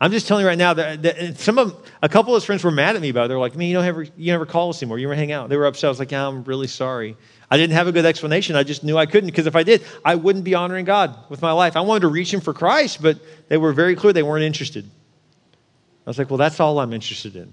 I'm 0.00 0.10
just 0.10 0.26
telling 0.26 0.42
you 0.42 0.48
right 0.48 0.58
now 0.58 0.74
that, 0.74 1.02
that 1.02 1.38
some 1.38 1.58
of 1.58 1.88
a 2.02 2.08
couple 2.08 2.34
of 2.34 2.42
his 2.42 2.44
friends 2.44 2.64
were 2.64 2.70
mad 2.70 2.96
at 2.96 3.02
me 3.02 3.10
about 3.10 3.26
it. 3.26 3.28
They're 3.28 3.38
like, 3.38 3.56
"Man, 3.56 3.68
you 3.68 3.74
don't 3.74 3.84
ever 3.84 4.02
you 4.02 4.32
never 4.32 4.44
call 4.44 4.70
us 4.70 4.82
anymore. 4.82 4.98
You 4.98 5.06
never 5.06 5.14
hang 5.14 5.32
out." 5.32 5.48
They 5.48 5.56
were 5.56 5.66
upset. 5.66 5.86
I 5.86 5.88
was 5.88 5.98
like, 5.98 6.10
"Yeah, 6.10 6.26
I'm 6.26 6.44
really 6.44 6.66
sorry." 6.66 7.16
I 7.50 7.56
didn't 7.56 7.74
have 7.74 7.86
a 7.86 7.92
good 7.92 8.04
explanation. 8.04 8.56
I 8.56 8.64
just 8.64 8.82
knew 8.82 8.98
I 8.98 9.06
couldn't 9.06 9.28
because 9.28 9.46
if 9.46 9.54
I 9.54 9.62
did, 9.62 9.82
I 10.04 10.16
wouldn't 10.16 10.44
be 10.44 10.54
honoring 10.54 10.84
God 10.84 11.16
with 11.28 11.40
my 11.40 11.52
life. 11.52 11.76
I 11.76 11.80
wanted 11.82 12.00
to 12.00 12.08
reach 12.08 12.34
Him 12.34 12.40
for 12.40 12.52
Christ, 12.52 13.00
but 13.00 13.18
they 13.48 13.56
were 13.56 13.72
very 13.72 13.94
clear 13.94 14.12
they 14.12 14.22
weren't 14.22 14.44
interested. 14.44 14.84
I 14.84 16.10
was 16.10 16.18
like, 16.18 16.28
"Well, 16.28 16.38
that's 16.38 16.58
all 16.58 16.80
I'm 16.80 16.92
interested 16.92 17.36
in." 17.36 17.52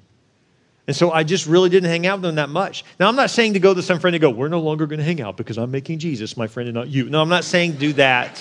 And 0.87 0.95
so 0.95 1.11
I 1.11 1.23
just 1.23 1.45
really 1.45 1.69
didn't 1.69 1.89
hang 1.89 2.07
out 2.07 2.17
with 2.17 2.23
them 2.23 2.35
that 2.35 2.49
much. 2.49 2.83
Now, 2.99 3.07
I'm 3.07 3.15
not 3.15 3.29
saying 3.29 3.53
to 3.53 3.59
go 3.59 3.73
to 3.73 3.81
some 3.81 3.99
friend 3.99 4.15
and 4.15 4.21
go, 4.21 4.29
We're 4.29 4.49
no 4.49 4.59
longer 4.59 4.87
going 4.87 4.99
to 4.99 5.05
hang 5.05 5.21
out 5.21 5.37
because 5.37 5.57
I'm 5.57 5.71
making 5.71 5.99
Jesus 5.99 6.35
my 6.35 6.47
friend 6.47 6.67
and 6.67 6.75
not 6.75 6.87
you. 6.87 7.09
No, 7.09 7.21
I'm 7.21 7.29
not 7.29 7.43
saying 7.43 7.73
do 7.73 7.93
that. 7.93 8.39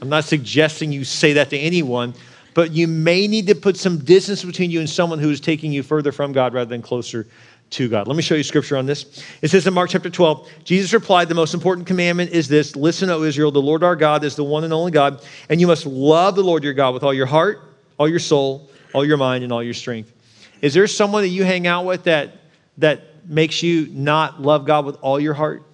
I'm 0.00 0.08
not 0.08 0.24
suggesting 0.24 0.92
you 0.92 1.04
say 1.04 1.34
that 1.34 1.50
to 1.50 1.58
anyone 1.58 2.14
but 2.54 2.72
you 2.72 2.88
may 2.88 3.26
need 3.26 3.46
to 3.46 3.54
put 3.54 3.76
some 3.76 3.98
distance 3.98 4.44
between 4.44 4.70
you 4.70 4.80
and 4.80 4.90
someone 4.90 5.18
who 5.18 5.30
is 5.30 5.40
taking 5.40 5.72
you 5.72 5.82
further 5.82 6.12
from 6.12 6.32
God 6.32 6.54
rather 6.54 6.68
than 6.68 6.82
closer 6.82 7.26
to 7.70 7.88
God. 7.88 8.08
Let 8.08 8.16
me 8.16 8.22
show 8.22 8.34
you 8.34 8.42
scripture 8.42 8.76
on 8.76 8.86
this. 8.86 9.24
It 9.42 9.48
says 9.48 9.66
in 9.66 9.74
Mark 9.74 9.90
chapter 9.90 10.10
12, 10.10 10.48
Jesus 10.64 10.92
replied, 10.92 11.28
The 11.28 11.34
most 11.34 11.54
important 11.54 11.86
commandment 11.86 12.32
is 12.32 12.48
this 12.48 12.74
Listen, 12.74 13.10
O 13.10 13.22
Israel, 13.22 13.52
the 13.52 13.62
Lord 13.62 13.84
our 13.84 13.94
God 13.94 14.24
is 14.24 14.34
the 14.34 14.44
one 14.44 14.64
and 14.64 14.72
only 14.72 14.90
God, 14.90 15.22
and 15.48 15.60
you 15.60 15.66
must 15.66 15.86
love 15.86 16.34
the 16.34 16.42
Lord 16.42 16.64
your 16.64 16.72
God 16.72 16.94
with 16.94 17.04
all 17.04 17.14
your 17.14 17.26
heart, 17.26 17.62
all 17.98 18.08
your 18.08 18.18
soul, 18.18 18.68
all 18.92 19.04
your 19.04 19.16
mind, 19.16 19.44
and 19.44 19.52
all 19.52 19.62
your 19.62 19.74
strength. 19.74 20.12
Is 20.60 20.74
there 20.74 20.86
someone 20.86 21.22
that 21.22 21.28
you 21.28 21.44
hang 21.44 21.66
out 21.66 21.84
with 21.84 22.04
that, 22.04 22.36
that 22.78 23.26
makes 23.26 23.62
you 23.62 23.88
not 23.90 24.40
love 24.40 24.66
God 24.66 24.84
with 24.84 24.96
all 25.00 25.18
your 25.18 25.34
heart? 25.34 25.64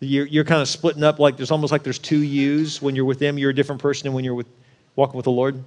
You're, 0.00 0.26
you're 0.26 0.44
kind 0.44 0.62
of 0.62 0.68
splitting 0.68 1.02
up 1.02 1.18
like 1.18 1.36
there's 1.36 1.50
almost 1.50 1.72
like 1.72 1.82
there's 1.82 1.98
two 1.98 2.18
yous. 2.18 2.80
When 2.80 2.94
you're 2.94 3.04
with 3.04 3.18
them, 3.18 3.38
you're 3.38 3.50
a 3.50 3.54
different 3.54 3.80
person, 3.80 4.06
and 4.06 4.14
when 4.14 4.24
you're 4.24 4.34
with 4.34 4.46
walking 4.94 5.16
with 5.16 5.24
the 5.24 5.32
Lord, 5.32 5.62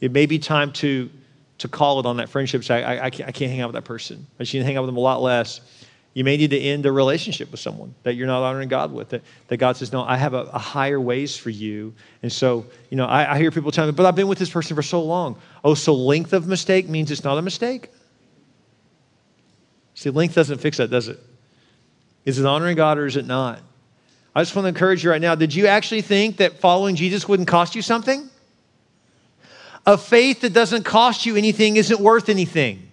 it 0.00 0.12
may 0.12 0.26
be 0.26 0.38
time 0.38 0.72
to, 0.72 1.10
to 1.58 1.68
call 1.68 2.00
it 2.00 2.06
on 2.06 2.16
that 2.16 2.28
friendship. 2.28 2.68
I, 2.70 2.98
I, 3.06 3.10
can't, 3.10 3.28
I 3.28 3.32
can't 3.32 3.50
hang 3.50 3.60
out 3.60 3.68
with 3.68 3.74
that 3.74 3.84
person. 3.84 4.26
I 4.40 4.44
should 4.44 4.62
hang 4.62 4.76
out 4.76 4.82
with 4.82 4.88
them 4.88 4.96
a 4.96 5.00
lot 5.00 5.22
less. 5.22 5.60
You 6.14 6.24
may 6.24 6.36
need 6.36 6.50
to 6.50 6.58
end 6.58 6.84
a 6.84 6.92
relationship 6.92 7.50
with 7.50 7.60
someone 7.60 7.94
that 8.02 8.14
you're 8.14 8.26
not 8.26 8.42
honoring 8.42 8.68
God 8.68 8.92
with. 8.92 9.10
That, 9.10 9.22
that 9.48 9.56
God 9.56 9.76
says, 9.76 9.92
No, 9.92 10.02
I 10.02 10.16
have 10.16 10.34
a, 10.34 10.42
a 10.42 10.58
higher 10.58 11.00
ways 11.00 11.36
for 11.36 11.48
you. 11.48 11.94
And 12.22 12.30
so, 12.30 12.66
you 12.90 12.96
know, 12.98 13.06
I, 13.06 13.34
I 13.34 13.38
hear 13.38 13.50
people 13.50 13.70
tell 13.70 13.86
me, 13.86 13.92
But 13.92 14.04
I've 14.04 14.14
been 14.14 14.28
with 14.28 14.38
this 14.38 14.50
person 14.50 14.76
for 14.76 14.82
so 14.82 15.02
long. 15.02 15.38
Oh, 15.64 15.74
so 15.74 15.94
length 15.94 16.34
of 16.34 16.46
mistake 16.46 16.88
means 16.88 17.10
it's 17.10 17.24
not 17.24 17.38
a 17.38 17.42
mistake? 17.42 17.88
See, 19.94 20.10
length 20.10 20.34
doesn't 20.34 20.58
fix 20.58 20.76
that, 20.78 20.90
does 20.90 21.08
it? 21.08 21.18
Is 22.24 22.38
it 22.38 22.46
honoring 22.46 22.76
God 22.76 22.98
or 22.98 23.06
is 23.06 23.16
it 23.16 23.26
not? 23.26 23.60
I 24.34 24.42
just 24.42 24.54
want 24.54 24.64
to 24.64 24.68
encourage 24.68 25.04
you 25.04 25.10
right 25.10 25.20
now. 25.20 25.34
Did 25.34 25.54
you 25.54 25.66
actually 25.66 26.02
think 26.02 26.38
that 26.38 26.58
following 26.58 26.94
Jesus 26.94 27.28
wouldn't 27.28 27.48
cost 27.48 27.74
you 27.74 27.82
something? 27.82 28.30
A 29.84 29.98
faith 29.98 30.42
that 30.42 30.52
doesn't 30.52 30.84
cost 30.84 31.26
you 31.26 31.36
anything 31.36 31.76
isn't 31.76 32.00
worth 32.00 32.28
anything. 32.28 32.88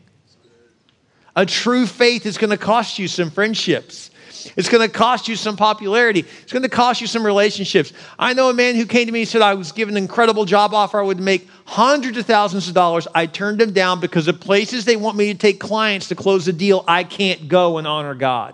A 1.40 1.46
true 1.46 1.86
faith 1.86 2.26
is 2.26 2.38
going 2.38 2.50
to 2.50 2.58
cost 2.58 3.00
you 3.00 3.08
some 3.08 3.32
friendships. 3.32 4.12
It's 4.58 4.68
going 4.68 4.86
to 4.86 4.94
cost 4.94 5.30
you 5.30 5.38
some 5.38 5.56
popularity. 5.56 6.26
It's 6.42 6.52
going 6.52 6.64
to 6.64 6.70
cost 6.70 7.00
you 7.00 7.08
some 7.08 7.26
relationships. 7.26 7.94
I 8.20 8.34
know 8.34 8.50
a 8.50 8.54
man 8.54 8.76
who 8.76 8.86
came 8.86 9.06
to 9.06 9.12
me 9.14 9.22
and 9.22 9.30
said, 9.30 9.42
I 9.42 9.54
was 9.54 9.72
given 9.72 9.96
an 9.96 10.04
incredible 10.04 10.44
job 10.44 10.74
offer. 10.74 11.00
I 11.00 11.02
would 11.02 11.22
make 11.22 11.48
hundreds 11.64 12.18
of 12.18 12.26
thousands 12.26 12.68
of 12.68 12.74
dollars. 12.74 13.08
I 13.16 13.26
turned 13.26 13.62
them 13.62 13.72
down 13.72 14.02
because 14.02 14.26
the 14.26 14.34
places 14.34 14.84
they 14.84 14.98
want 14.98 15.16
me 15.16 15.32
to 15.32 15.40
take 15.40 15.62
clients 15.62 16.10
to 16.10 16.16
close 16.16 16.46
a 16.50 16.52
deal, 16.52 16.84
I 16.90 17.06
can't 17.06 17.48
go 17.48 17.78
and 17.78 17.88
honor 17.88 18.16
God. 18.16 18.54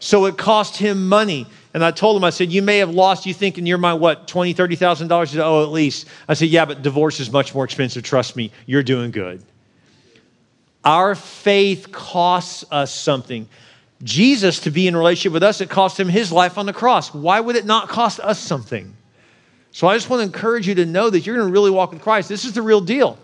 So 0.00 0.24
it 0.24 0.36
cost 0.36 0.76
him 0.78 1.06
money. 1.06 1.46
And 1.74 1.84
I 1.84 1.92
told 1.92 2.16
him, 2.16 2.24
I 2.24 2.30
said, 2.30 2.50
you 2.50 2.60
may 2.60 2.78
have 2.78 2.90
lost, 2.90 3.24
you 3.24 3.32
thinking 3.32 3.66
you're 3.66 3.78
my 3.78 3.94
what, 3.94 4.26
$20,000, 4.26 4.56
$30,000? 4.56 5.20
He 5.20 5.36
said, 5.36 5.46
oh, 5.46 5.62
at 5.62 5.70
least. 5.70 6.08
I 6.26 6.34
said, 6.34 6.48
yeah, 6.48 6.64
but 6.64 6.82
divorce 6.82 7.20
is 7.20 7.30
much 7.30 7.54
more 7.54 7.64
expensive. 7.64 8.02
Trust 8.02 8.34
me, 8.34 8.50
you're 8.66 8.82
doing 8.82 9.12
good. 9.12 9.44
Our 10.84 11.14
faith 11.14 11.92
costs 11.92 12.64
us 12.70 12.92
something. 12.92 13.48
Jesus, 14.02 14.60
to 14.60 14.70
be 14.70 14.88
in 14.88 14.96
relationship 14.96 15.32
with 15.32 15.42
us, 15.42 15.60
it 15.60 15.70
cost 15.70 15.98
him 15.98 16.08
his 16.08 16.32
life 16.32 16.58
on 16.58 16.66
the 16.66 16.72
cross. 16.72 17.14
Why 17.14 17.38
would 17.38 17.54
it 17.54 17.66
not 17.66 17.88
cost 17.88 18.18
us 18.20 18.38
something? 18.38 18.96
So 19.70 19.86
I 19.86 19.94
just 19.94 20.10
want 20.10 20.20
to 20.20 20.24
encourage 20.24 20.66
you 20.66 20.74
to 20.76 20.86
know 20.86 21.08
that 21.08 21.20
you're 21.20 21.36
going 21.36 21.46
to 21.46 21.52
really 21.52 21.70
walk 21.70 21.92
with 21.92 22.02
Christ. 22.02 22.28
This 22.28 22.44
is 22.44 22.52
the 22.52 22.62
real 22.62 22.80
deal. 22.80 23.18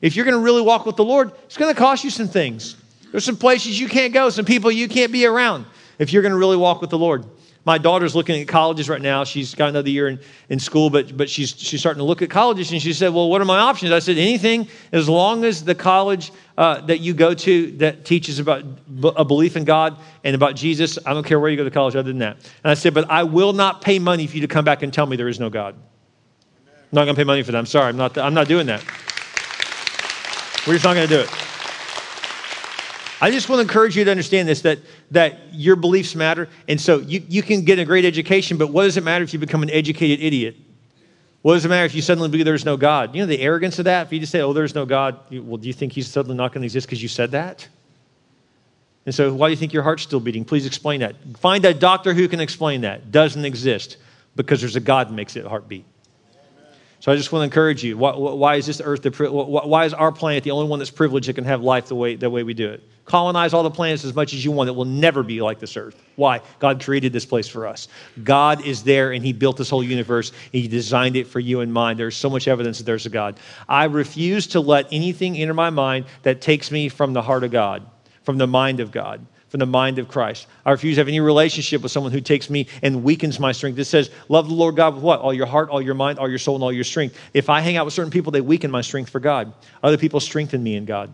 If 0.00 0.16
you're 0.16 0.24
going 0.24 0.36
to 0.36 0.42
really 0.42 0.62
walk 0.62 0.86
with 0.86 0.96
the 0.96 1.04
Lord, 1.04 1.32
it's 1.44 1.56
going 1.56 1.72
to 1.72 1.78
cost 1.78 2.04
you 2.04 2.10
some 2.10 2.28
things. 2.28 2.76
There's 3.10 3.24
some 3.24 3.36
places 3.36 3.78
you 3.78 3.88
can't 3.88 4.14
go, 4.14 4.30
some 4.30 4.44
people 4.44 4.70
you 4.72 4.88
can't 4.88 5.12
be 5.12 5.26
around 5.26 5.66
if 5.98 6.12
you're 6.12 6.22
going 6.22 6.32
to 6.32 6.38
really 6.38 6.56
walk 6.56 6.80
with 6.80 6.90
the 6.90 6.98
Lord. 6.98 7.24
My 7.64 7.78
daughter's 7.78 8.16
looking 8.16 8.40
at 8.40 8.48
colleges 8.48 8.88
right 8.88 9.00
now. 9.00 9.22
She's 9.22 9.54
got 9.54 9.68
another 9.68 9.88
year 9.88 10.08
in, 10.08 10.18
in 10.48 10.58
school, 10.58 10.90
but, 10.90 11.16
but 11.16 11.30
she's, 11.30 11.56
she's 11.56 11.78
starting 11.78 11.98
to 11.98 12.04
look 12.04 12.20
at 12.20 12.28
colleges. 12.28 12.72
And 12.72 12.82
she 12.82 12.92
said, 12.92 13.14
Well, 13.14 13.30
what 13.30 13.40
are 13.40 13.44
my 13.44 13.58
options? 13.58 13.92
I 13.92 14.00
said, 14.00 14.18
Anything 14.18 14.66
as 14.90 15.08
long 15.08 15.44
as 15.44 15.62
the 15.64 15.74
college 15.74 16.32
uh, 16.58 16.80
that 16.82 16.98
you 17.00 17.14
go 17.14 17.34
to 17.34 17.70
that 17.72 18.04
teaches 18.04 18.40
about 18.40 18.64
a 19.16 19.24
belief 19.24 19.56
in 19.56 19.64
God 19.64 19.96
and 20.24 20.34
about 20.34 20.56
Jesus, 20.56 20.98
I 21.06 21.14
don't 21.14 21.24
care 21.24 21.38
where 21.38 21.50
you 21.50 21.56
go 21.56 21.64
to 21.64 21.70
college 21.70 21.94
other 21.94 22.10
than 22.10 22.18
that. 22.18 22.36
And 22.64 22.70
I 22.70 22.74
said, 22.74 22.94
But 22.94 23.08
I 23.08 23.22
will 23.22 23.52
not 23.52 23.80
pay 23.80 24.00
money 24.00 24.26
for 24.26 24.34
you 24.34 24.40
to 24.40 24.48
come 24.48 24.64
back 24.64 24.82
and 24.82 24.92
tell 24.92 25.06
me 25.06 25.16
there 25.16 25.28
is 25.28 25.38
no 25.38 25.48
God. 25.48 25.76
I'm 26.66 26.96
not 26.96 27.04
going 27.04 27.14
to 27.14 27.20
pay 27.20 27.24
money 27.24 27.42
for 27.44 27.52
that. 27.52 27.58
I'm 27.58 27.66
sorry. 27.66 27.90
I'm 27.90 27.96
not, 27.96 28.18
I'm 28.18 28.34
not 28.34 28.48
doing 28.48 28.66
that. 28.66 28.84
We're 30.66 30.74
just 30.74 30.84
not 30.84 30.94
going 30.94 31.08
to 31.08 31.14
do 31.14 31.20
it. 31.20 31.51
I 33.22 33.30
just 33.30 33.48
want 33.48 33.58
to 33.58 33.62
encourage 33.62 33.96
you 33.96 34.02
to 34.04 34.10
understand 34.10 34.48
this 34.48 34.62
that, 34.62 34.80
that 35.12 35.54
your 35.54 35.76
beliefs 35.76 36.16
matter. 36.16 36.48
And 36.66 36.80
so 36.80 36.98
you, 36.98 37.22
you 37.28 37.40
can 37.40 37.64
get 37.64 37.78
a 37.78 37.84
great 37.84 38.04
education, 38.04 38.56
but 38.56 38.70
what 38.70 38.82
does 38.82 38.96
it 38.96 39.04
matter 39.04 39.22
if 39.22 39.32
you 39.32 39.38
become 39.38 39.62
an 39.62 39.70
educated 39.70 40.20
idiot? 40.20 40.56
What 41.42 41.54
does 41.54 41.64
it 41.64 41.68
matter 41.68 41.84
if 41.84 41.94
you 41.94 42.02
suddenly 42.02 42.28
believe 42.28 42.46
there's 42.46 42.64
no 42.64 42.76
God? 42.76 43.14
You 43.14 43.22
know 43.22 43.26
the 43.26 43.38
arrogance 43.38 43.78
of 43.78 43.84
that? 43.84 44.08
If 44.08 44.12
you 44.12 44.18
just 44.18 44.32
say, 44.32 44.40
oh, 44.40 44.52
there's 44.52 44.74
no 44.74 44.84
God, 44.84 45.20
well, 45.30 45.56
do 45.56 45.68
you 45.68 45.72
think 45.72 45.92
he's 45.92 46.08
suddenly 46.08 46.36
not 46.36 46.52
going 46.52 46.62
to 46.62 46.66
exist 46.66 46.88
because 46.88 47.00
you 47.00 47.08
said 47.08 47.30
that? 47.30 47.68
And 49.06 49.14
so 49.14 49.32
why 49.32 49.46
do 49.46 49.50
you 49.52 49.56
think 49.56 49.72
your 49.72 49.84
heart's 49.84 50.02
still 50.02 50.20
beating? 50.20 50.44
Please 50.44 50.66
explain 50.66 50.98
that. 51.00 51.14
Find 51.38 51.64
a 51.64 51.72
doctor 51.72 52.14
who 52.14 52.26
can 52.26 52.40
explain 52.40 52.80
that. 52.80 53.12
Doesn't 53.12 53.44
exist 53.44 53.98
because 54.34 54.60
there's 54.60 54.74
a 54.74 54.80
God 54.80 55.08
that 55.08 55.14
makes 55.14 55.36
it 55.36 55.46
heartbeat. 55.46 55.84
So 57.02 57.10
I 57.10 57.16
just 57.16 57.32
want 57.32 57.40
to 57.40 57.44
encourage 57.46 57.82
you. 57.82 57.98
Why, 57.98 58.14
why 58.14 58.54
is 58.54 58.66
this 58.66 58.80
earth, 58.82 59.02
the, 59.02 59.10
why 59.10 59.86
is 59.86 59.92
our 59.92 60.12
planet 60.12 60.44
the 60.44 60.52
only 60.52 60.68
one 60.68 60.78
that's 60.78 60.88
privileged 60.88 61.26
that 61.26 61.32
can 61.32 61.42
have 61.42 61.60
life 61.60 61.86
the 61.86 61.96
way, 61.96 62.14
the 62.14 62.30
way 62.30 62.44
we 62.44 62.54
do 62.54 62.70
it? 62.70 62.80
Colonize 63.06 63.52
all 63.52 63.64
the 63.64 63.72
planets 63.72 64.04
as 64.04 64.14
much 64.14 64.32
as 64.32 64.44
you 64.44 64.52
want. 64.52 64.68
It 64.68 64.76
will 64.76 64.84
never 64.84 65.24
be 65.24 65.42
like 65.42 65.58
this 65.58 65.76
earth. 65.76 66.00
Why? 66.14 66.42
God 66.60 66.80
created 66.80 67.12
this 67.12 67.26
place 67.26 67.48
for 67.48 67.66
us. 67.66 67.88
God 68.22 68.64
is 68.64 68.84
there 68.84 69.10
and 69.10 69.24
He 69.24 69.32
built 69.32 69.56
this 69.56 69.68
whole 69.68 69.82
universe. 69.82 70.30
He 70.52 70.68
designed 70.68 71.16
it 71.16 71.26
for 71.26 71.40
you 71.40 71.58
and 71.58 71.72
mine. 71.72 71.96
There's 71.96 72.16
so 72.16 72.30
much 72.30 72.46
evidence 72.46 72.78
that 72.78 72.84
there's 72.84 73.04
a 73.04 73.10
God. 73.10 73.40
I 73.68 73.86
refuse 73.86 74.46
to 74.48 74.60
let 74.60 74.86
anything 74.92 75.36
enter 75.36 75.54
my 75.54 75.70
mind 75.70 76.04
that 76.22 76.40
takes 76.40 76.70
me 76.70 76.88
from 76.88 77.14
the 77.14 77.22
heart 77.22 77.42
of 77.42 77.50
God, 77.50 77.84
from 78.22 78.38
the 78.38 78.46
mind 78.46 78.78
of 78.78 78.92
God 78.92 79.26
from 79.52 79.58
the 79.58 79.66
mind 79.66 79.98
of 79.98 80.08
Christ. 80.08 80.46
I 80.64 80.70
refuse 80.70 80.96
to 80.96 81.02
have 81.02 81.08
any 81.08 81.20
relationship 81.20 81.82
with 81.82 81.92
someone 81.92 82.10
who 82.10 82.22
takes 82.22 82.48
me 82.48 82.68
and 82.80 83.04
weakens 83.04 83.38
my 83.38 83.52
strength. 83.52 83.78
It 83.78 83.84
says, 83.84 84.10
Love 84.30 84.48
the 84.48 84.54
Lord 84.54 84.76
God 84.76 84.94
with 84.94 85.04
what? 85.04 85.20
All 85.20 85.34
your 85.34 85.44
heart, 85.44 85.68
all 85.68 85.82
your 85.82 85.94
mind, 85.94 86.18
all 86.18 86.26
your 86.26 86.38
soul, 86.38 86.54
and 86.54 86.64
all 86.64 86.72
your 86.72 86.84
strength. 86.84 87.18
If 87.34 87.50
I 87.50 87.60
hang 87.60 87.76
out 87.76 87.84
with 87.84 87.92
certain 87.92 88.10
people, 88.10 88.32
they 88.32 88.40
weaken 88.40 88.70
my 88.70 88.80
strength 88.80 89.10
for 89.10 89.20
God. 89.20 89.52
Other 89.82 89.98
people 89.98 90.20
strengthen 90.20 90.62
me 90.62 90.74
in 90.74 90.86
God. 90.86 91.12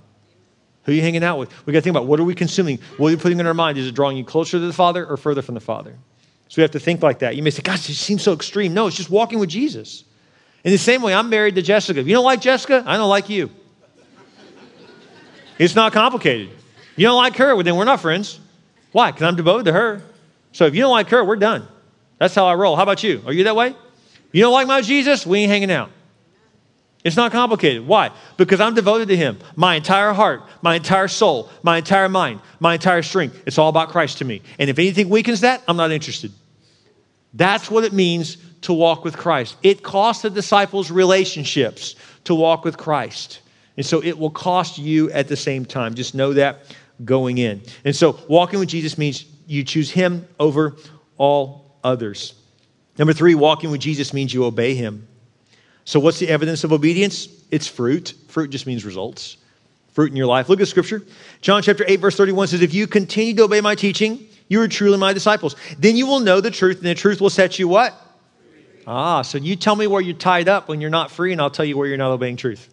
Who 0.85 0.93
are 0.93 0.95
you 0.95 1.01
hanging 1.01 1.25
out 1.25 1.41
with? 1.41 1.51
We 1.67 1.73
got 1.73 1.81
to 1.81 1.83
think 1.83 1.97
about 1.97 2.07
what 2.07 2.21
are 2.21 2.25
we 2.25 2.37
consuming? 2.37 2.79
What 2.97 3.09
are 3.09 3.17
we 3.17 3.21
putting 3.21 3.41
in 3.41 3.47
our 3.49 3.55
mind? 3.55 3.77
Is 3.77 3.89
it 3.89 3.95
drawing 3.97 4.17
you 4.17 4.25
closer 4.25 4.53
to 4.61 4.67
the 4.69 4.73
Father 4.73 5.05
or 5.05 5.17
further 5.17 5.43
from 5.43 5.57
the 5.57 5.61
Father? 5.61 5.97
So 6.47 6.59
we 6.59 6.63
have 6.63 6.71
to 6.71 6.81
think 6.81 7.03
like 7.03 7.19
that. 7.19 7.35
You 7.35 7.43
may 7.43 7.51
say, 7.51 7.63
Gosh, 7.63 7.91
it 7.91 7.95
seems 7.95 8.23
so 8.23 8.35
extreme. 8.35 8.73
No, 8.73 8.87
it's 8.87 8.97
just 8.97 9.11
walking 9.11 9.41
with 9.41 9.51
Jesus. 9.51 10.05
In 10.63 10.71
the 10.71 10.79
same 10.79 11.03
way, 11.03 11.13
I'm 11.13 11.29
married 11.29 11.57
to 11.57 11.63
Jessica. 11.63 11.99
If 11.99 12.07
you 12.07 12.15
don't 12.15 12.25
like 12.25 12.41
Jessica, 12.41 12.85
I 12.87 12.97
don't 12.99 13.11
like 13.11 13.29
you. 13.29 13.51
It's 15.59 15.75
not 15.75 15.93
complicated. 15.93 16.51
You 16.99 17.07
don't 17.07 17.17
like 17.17 17.37
her, 17.37 17.55
well, 17.55 17.65
then 17.65 17.77
we're 17.77 17.85
not 17.85 18.01
friends. 18.01 18.41
Why? 18.93 19.11
Because 19.11 19.23
I'm 19.23 19.37
devoted 19.37 19.65
to 19.67 19.73
her. 19.73 20.03
So 20.53 20.67
if 20.67 20.75
you 20.75 20.83
don't 20.83 20.91
like 20.91 21.09
her, 21.11 21.25
we're 21.25 21.37
done. 21.37 21.67
That's 22.19 22.35
how 22.35 22.47
I 22.47 22.55
roll. 22.55 22.75
How 22.75 22.83
about 22.83 23.03
you? 23.05 23.23
Are 23.25 23.33
you 23.33 23.45
that 23.45 23.55
way? 23.55 23.75
You 24.33 24.43
don't 24.43 24.53
like 24.53 24.67
my 24.67 24.81
Jesus? 24.81 25.25
We 25.25 25.41
ain't 25.41 25.51
hanging 25.51 25.71
out. 25.71 25.91
It's 27.05 27.17
not 27.17 27.31
complicated. 27.31 27.87
Why? 27.87 28.11
Because 28.37 28.61
I'm 28.61 28.75
devoted 28.75 29.09
to 29.09 29.17
Him. 29.17 29.39
My 29.55 29.77
entire 29.77 30.13
heart, 30.13 30.43
my 30.63 30.75
entire 30.75 31.07
soul, 31.07 31.49
my 31.63 31.79
entire 31.79 32.09
mind, 32.09 32.41
my 32.59 32.75
entire 32.75 33.03
strength. 33.03 33.45
It's 33.47 33.57
all 33.57 33.69
about 33.69 33.91
Christ 33.91 34.19
to 34.19 34.25
me. 34.25 34.43
And 34.59 34.69
if 34.69 34.79
anything 34.79 35.09
weakens 35.09 35.43
that, 35.43 35.63
I'm 35.69 35.77
not 35.77 35.93
interested. 35.93 36.33
That's 37.33 37.71
what 37.71 37.85
it 37.85 37.93
means 37.93 38.39
to 38.63 38.73
walk 38.73 39.05
with 39.05 39.17
Christ. 39.17 39.57
It 39.63 39.85
cost 39.85 40.23
the 40.23 40.31
disciples 40.31 40.91
relationships 40.91 41.95
to 42.25 42.35
walk 42.35 42.65
with 42.65 42.77
Christ. 42.77 43.41
And 43.77 43.87
so 43.87 44.03
it 44.03 44.19
will 44.19 44.31
cost 44.31 44.77
you 44.77 45.09
at 45.13 45.29
the 45.29 45.37
same 45.37 45.65
time. 45.65 45.95
Just 45.95 46.17
know 46.17 46.33
that 46.33 46.63
going 47.05 47.39
in. 47.39 47.63
And 47.85 47.95
so 47.95 48.19
walking 48.29 48.59
with 48.59 48.69
Jesus 48.69 48.99
means 48.99 49.25
you 49.47 49.65
choose 49.65 49.91
him 49.91 50.27
over 50.39 50.77
all 51.17 51.77
others. 51.85 52.35
Number 52.99 53.13
three, 53.13 53.35
walking 53.35 53.71
with 53.71 53.81
Jesus 53.81 54.13
means 54.13 54.35
you 54.35 54.45
obey 54.45 54.75
him. 54.75 55.07
So, 55.85 56.01
what's 56.01 56.19
the 56.19 56.29
evidence 56.29 56.65
of 56.65 56.73
obedience? 56.73 57.29
It's 57.51 57.67
fruit. 57.67 58.13
Fruit 58.29 58.51
just 58.51 58.67
means 58.67 58.85
results. 58.85 59.39
Fruit 59.95 60.11
in 60.11 60.17
your 60.17 60.27
life. 60.27 60.49
Look 60.49 60.61
at 60.61 60.69
scripture. 60.69 61.03
John 61.41 61.63
chapter 61.63 61.85
8, 61.89 61.97
verse 61.97 62.17
31 62.17 62.49
says, 62.49 62.61
If 62.61 62.75
you 62.75 62.87
continue 62.87 63.35
to 63.37 63.45
obey 63.45 63.61
my 63.61 63.75
teaching, 63.75 64.27
you 64.49 64.61
are 64.61 64.69
truly 64.69 64.99
my 64.99 65.13
disciples. 65.13 65.57
Then 65.79 65.97
you 65.97 66.07
will 66.07 66.21
know 66.21 66.41
the 66.41 66.51
truth, 66.51 66.79
and 66.79 66.87
the 66.87 66.95
truth 66.95 67.21
will 67.21 67.31
set 67.31 67.59
you 67.59 67.69
what? 67.69 67.95
Ah, 68.87 69.23
so 69.23 69.39
you 69.39 69.57
tell 69.57 69.77
me 69.77 69.87
where 69.87 70.01
you're 70.01 70.17
tied 70.17 70.49
up 70.49 70.69
when 70.69 70.81
you're 70.81 70.91
not 70.91 71.11
free, 71.11 71.33
and 71.33 71.41
I'll 71.41 71.51
tell 71.51 71.65
you 71.65 71.77
where 71.77 71.87
you're 71.87 71.97
not 71.97 72.11
obeying 72.11 72.37
truth. 72.37 72.69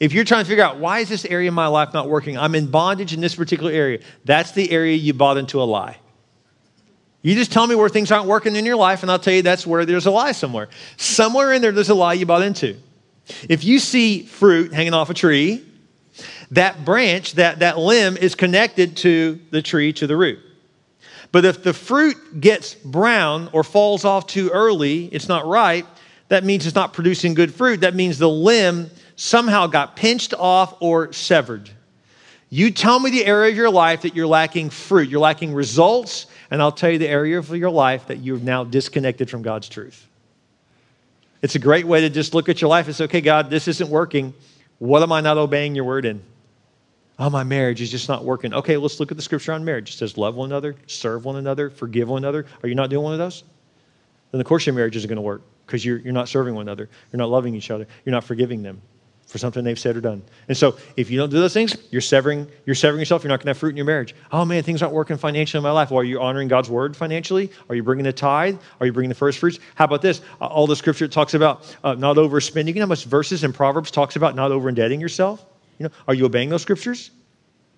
If 0.00 0.12
you're 0.12 0.24
trying 0.24 0.44
to 0.44 0.48
figure 0.48 0.64
out 0.64 0.78
why 0.78 1.00
is 1.00 1.08
this 1.08 1.24
area 1.24 1.48
of 1.48 1.54
my 1.54 1.66
life 1.66 1.92
not 1.92 2.08
working, 2.08 2.38
I'm 2.38 2.54
in 2.54 2.70
bondage 2.70 3.12
in 3.12 3.20
this 3.20 3.34
particular 3.34 3.72
area. 3.72 4.00
That's 4.24 4.52
the 4.52 4.70
area 4.70 4.96
you 4.96 5.12
bought 5.12 5.38
into 5.38 5.60
a 5.60 5.64
lie. 5.64 5.98
You 7.22 7.34
just 7.34 7.52
tell 7.52 7.66
me 7.66 7.74
where 7.74 7.88
things 7.88 8.12
aren't 8.12 8.28
working 8.28 8.54
in 8.54 8.64
your 8.64 8.76
life, 8.76 9.02
and 9.02 9.10
I'll 9.10 9.18
tell 9.18 9.34
you 9.34 9.42
that's 9.42 9.66
where 9.66 9.84
there's 9.84 10.06
a 10.06 10.10
lie 10.10 10.32
somewhere. 10.32 10.68
Somewhere 10.96 11.52
in 11.52 11.62
there, 11.62 11.72
there's 11.72 11.88
a 11.88 11.94
lie 11.94 12.12
you 12.12 12.26
bought 12.26 12.42
into. 12.42 12.76
If 13.48 13.64
you 13.64 13.80
see 13.80 14.22
fruit 14.22 14.72
hanging 14.72 14.94
off 14.94 15.10
a 15.10 15.14
tree, 15.14 15.64
that 16.52 16.84
branch, 16.84 17.34
that, 17.34 17.58
that 17.58 17.76
limb 17.76 18.16
is 18.16 18.34
connected 18.34 18.96
to 18.98 19.40
the 19.50 19.62
tree, 19.62 19.92
to 19.94 20.06
the 20.06 20.16
root. 20.16 20.38
But 21.32 21.44
if 21.44 21.62
the 21.62 21.74
fruit 21.74 22.40
gets 22.40 22.74
brown 22.74 23.50
or 23.52 23.64
falls 23.64 24.04
off 24.04 24.26
too 24.26 24.48
early, 24.50 25.06
it's 25.06 25.28
not 25.28 25.46
ripe, 25.46 25.86
that 26.28 26.44
means 26.44 26.66
it's 26.66 26.74
not 26.74 26.92
producing 26.92 27.34
good 27.34 27.52
fruit. 27.52 27.80
That 27.80 27.94
means 27.94 28.18
the 28.18 28.28
limb 28.28 28.90
somehow 29.18 29.66
got 29.66 29.96
pinched 29.96 30.32
off 30.32 30.76
or 30.80 31.12
severed. 31.12 31.68
You 32.50 32.70
tell 32.70 32.98
me 33.00 33.10
the 33.10 33.26
area 33.26 33.50
of 33.50 33.56
your 33.56 33.68
life 33.68 34.02
that 34.02 34.14
you're 34.14 34.28
lacking 34.28 34.70
fruit, 34.70 35.10
you're 35.10 35.20
lacking 35.20 35.52
results, 35.52 36.26
and 36.50 36.62
I'll 36.62 36.72
tell 36.72 36.88
you 36.88 36.98
the 36.98 37.08
area 37.08 37.38
of 37.38 37.50
your 37.50 37.68
life 37.68 38.06
that 38.06 38.18
you're 38.18 38.38
now 38.38 38.62
disconnected 38.62 39.28
from 39.28 39.42
God's 39.42 39.68
truth. 39.68 40.06
It's 41.42 41.56
a 41.56 41.58
great 41.58 41.84
way 41.84 42.02
to 42.02 42.10
just 42.10 42.32
look 42.32 42.48
at 42.48 42.60
your 42.60 42.70
life 42.70 42.86
and 42.86 42.94
say, 42.94 43.04
okay, 43.04 43.20
God, 43.20 43.50
this 43.50 43.66
isn't 43.66 43.90
working. 43.90 44.32
What 44.78 45.02
am 45.02 45.10
I 45.10 45.20
not 45.20 45.36
obeying 45.36 45.74
your 45.74 45.84
word 45.84 46.04
in? 46.04 46.22
Oh, 47.18 47.28
my 47.28 47.42
marriage 47.42 47.80
is 47.80 47.90
just 47.90 48.08
not 48.08 48.24
working. 48.24 48.54
Okay, 48.54 48.76
let's 48.76 49.00
look 49.00 49.10
at 49.10 49.16
the 49.16 49.22
scripture 49.22 49.52
on 49.52 49.64
marriage. 49.64 49.90
It 49.90 49.98
says, 49.98 50.16
love 50.16 50.36
one 50.36 50.50
another, 50.50 50.76
serve 50.86 51.24
one 51.24 51.36
another, 51.36 51.70
forgive 51.70 52.08
one 52.08 52.22
another. 52.22 52.46
Are 52.62 52.68
you 52.68 52.76
not 52.76 52.88
doing 52.88 53.02
one 53.02 53.14
of 53.14 53.18
those? 53.18 53.42
Then, 54.30 54.40
of 54.40 54.46
course, 54.46 54.64
your 54.64 54.76
marriage 54.76 54.94
isn't 54.94 55.08
going 55.08 55.16
to 55.16 55.22
work 55.22 55.42
because 55.66 55.84
you're, 55.84 55.98
you're 55.98 56.12
not 56.12 56.28
serving 56.28 56.54
one 56.54 56.62
another. 56.62 56.88
You're 57.12 57.18
not 57.18 57.30
loving 57.30 57.56
each 57.56 57.72
other. 57.72 57.88
You're 58.04 58.14
not 58.14 58.22
forgiving 58.22 58.62
them 58.62 58.80
for 59.28 59.36
something 59.36 59.62
they've 59.62 59.78
said 59.78 59.94
or 59.94 60.00
done. 60.00 60.22
And 60.48 60.56
so 60.56 60.78
if 60.96 61.10
you 61.10 61.18
don't 61.18 61.28
do 61.28 61.38
those 61.38 61.52
things, 61.52 61.76
you're 61.90 62.00
severing, 62.00 62.48
you're 62.64 62.74
severing 62.74 62.98
yourself. 62.98 63.22
You're 63.22 63.28
not 63.28 63.40
going 63.40 63.44
to 63.44 63.50
have 63.50 63.58
fruit 63.58 63.70
in 63.70 63.76
your 63.76 63.84
marriage. 63.84 64.14
Oh 64.32 64.46
man, 64.46 64.62
things 64.62 64.82
aren't 64.82 64.94
working 64.94 65.18
financially 65.18 65.58
in 65.58 65.62
my 65.62 65.70
life. 65.70 65.90
Well, 65.90 66.00
are 66.00 66.04
you 66.04 66.18
honoring 66.18 66.48
God's 66.48 66.70
word 66.70 66.96
financially? 66.96 67.50
Are 67.68 67.74
you 67.74 67.82
bringing 67.82 68.04
the 68.04 68.12
tithe? 68.12 68.58
Are 68.80 68.86
you 68.86 68.92
bringing 68.92 69.10
the 69.10 69.14
first 69.14 69.38
fruits? 69.38 69.58
How 69.74 69.84
about 69.84 70.00
this? 70.00 70.22
All 70.40 70.66
the 70.66 70.76
scripture 70.76 71.06
talks 71.08 71.34
about 71.34 71.76
uh, 71.84 71.94
not 71.94 72.16
overspending. 72.16 72.68
You 72.68 72.74
know 72.74 72.80
how 72.82 72.86
much 72.86 73.04
verses 73.04 73.44
in 73.44 73.52
Proverbs 73.52 73.90
talks 73.90 74.16
about 74.16 74.34
not 74.34 74.50
over 74.50 74.68
indebting 74.70 75.00
yourself? 75.00 75.44
You 75.78 75.84
know, 75.84 75.92
are 76.08 76.14
you 76.14 76.24
obeying 76.24 76.48
those 76.48 76.62
scriptures? 76.62 77.10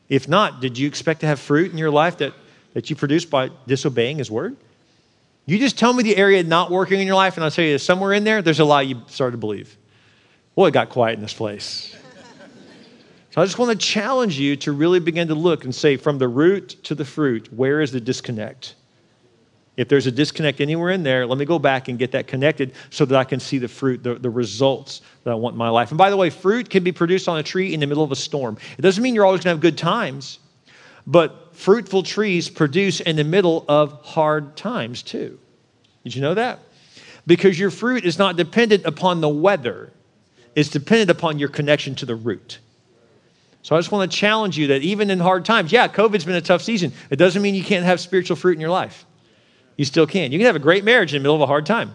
If 0.09 0.29
not, 0.29 0.61
did 0.61 0.79
you 0.79 0.87
expect 0.87 1.21
to 1.21 1.27
have 1.27 1.41
fruit 1.41 1.73
in 1.73 1.79
your 1.79 1.91
life 1.91 2.19
that, 2.19 2.33
that 2.75 2.91
you 2.91 2.97
produce 2.97 3.25
by 3.25 3.51
disobeying 3.67 4.19
his 4.19 4.31
word? 4.31 4.57
You 5.47 5.59
just 5.59 5.77
tell 5.77 5.93
me 5.93 6.05
the 6.05 6.17
area 6.17 6.45
not 6.45 6.71
working 6.71 7.01
in 7.01 7.09
your 7.09 7.17
life, 7.17 7.37
and 7.37 7.45
I'll 7.45 7.51
tell 7.51 7.65
you 7.65 7.79
somewhere 7.79 8.13
in 8.13 8.23
there, 8.23 8.41
there's 8.41 8.61
a 8.61 8.65
lie 8.65 8.83
you 8.83 9.03
started 9.09 9.33
to 9.33 9.39
believe. 9.39 9.77
Boy, 10.55 10.69
it 10.69 10.73
got 10.73 10.89
quiet 10.91 11.15
in 11.15 11.23
this 11.23 11.35
place. 11.35 11.97
So 13.31 13.41
I 13.41 13.45
just 13.45 13.59
want 13.59 13.71
to 13.71 13.87
challenge 13.87 14.39
you 14.39 14.57
to 14.57 14.73
really 14.73 14.99
begin 14.99 15.29
to 15.29 15.37
look 15.37 15.65
and 15.65 15.73
say, 15.73 15.97
from 15.97 16.19
the 16.19 16.27
root 16.27 16.71
to 16.83 16.97
the 16.97 17.05
fruit, 17.05 17.53
where 17.53 17.81
is 17.81 17.93
the 17.93 18.01
disconnect? 18.01 18.75
If 19.77 19.89
there's 19.89 20.09
a 20.09 20.11
disconnect 20.11 20.61
anywhere 20.61 20.91
in 20.91 21.05
there, 21.05 21.25
let 21.27 21.39
me 21.39 21.45
go 21.45 21.59
back 21.59 21.87
and 21.87 21.97
get 21.97 22.11
that 22.13 22.27
connected 22.27 22.73
so 22.91 23.05
that 23.05 23.17
I 23.17 23.23
can 23.23 23.39
see 23.39 23.59
the 23.59 23.69
fruit, 23.69 24.03
the, 24.03 24.15
the 24.17 24.29
results 24.29 25.03
that 25.23 25.31
I 25.31 25.35
want 25.35 25.55
in 25.55 25.59
my 25.59 25.69
life. 25.69 25.93
And 25.93 25.97
by 25.97 26.11
the 26.11 26.17
way, 26.17 26.29
fruit 26.29 26.69
can 26.69 26.83
be 26.83 26.91
produced 26.91 27.29
on 27.29 27.39
a 27.39 27.43
tree 27.43 27.73
in 27.73 27.79
the 27.79 27.87
middle 27.87 28.03
of 28.03 28.11
a 28.11 28.17
storm. 28.17 28.59
It 28.77 28.83
doesn't 28.83 29.03
mean 29.03 29.15
you're 29.15 29.25
always 29.25 29.45
going 29.45 29.57
to 29.57 29.57
have 29.57 29.61
good 29.61 29.79
times, 29.79 30.41
but 31.07 31.57
fruitful 31.57 32.03
trees 32.03 32.51
produce 32.51 33.01
in 33.01 33.15
the 33.15 33.25
middle 33.25 33.65
of 33.69 33.93
hard 34.05 34.57
times 34.57 35.03
too. 35.03 35.39
Did 36.03 36.17
you 36.17 36.21
know 36.21 36.35
that? 36.35 36.59
Because 37.27 37.59
your 37.59 37.71
fruit 37.71 38.05
is 38.05 38.19
not 38.19 38.37
dependent 38.37 38.85
upon 38.85 39.21
the 39.21 39.29
weather 39.29 39.93
is 40.61 40.69
dependent 40.69 41.11
upon 41.11 41.39
your 41.39 41.49
connection 41.49 41.95
to 41.97 42.07
the 42.07 42.15
root. 42.15 42.59
So 43.63 43.75
I 43.75 43.79
just 43.79 43.91
want 43.91 44.11
to 44.11 44.17
challenge 44.17 44.57
you 44.57 44.69
that 44.69 44.83
even 44.83 45.11
in 45.11 45.19
hard 45.19 45.45
times, 45.45 45.73
yeah, 45.73 45.89
COVID's 45.89 46.25
been 46.25 46.35
a 46.35 46.41
tough 46.41 46.63
season. 46.63 46.93
It 47.11 47.17
doesn't 47.17 47.43
mean 47.43 47.55
you 47.55 47.65
can't 47.65 47.85
have 47.85 48.01
spiritual 48.01 48.37
fruit 48.37 48.53
in 48.53 48.61
your 48.61 48.71
life. 48.71 49.05
You 49.77 49.85
still 49.85 50.07
can. 50.07 50.33
You 50.33 50.39
can 50.39 50.47
have 50.47 50.57
a 50.57 50.61
great 50.61 50.85
marriage 50.85 51.15
in 51.15 51.21
the 51.21 51.23
middle 51.23 51.35
of 51.35 51.43
a 51.43 51.47
hard 51.47 51.67
time. 51.67 51.95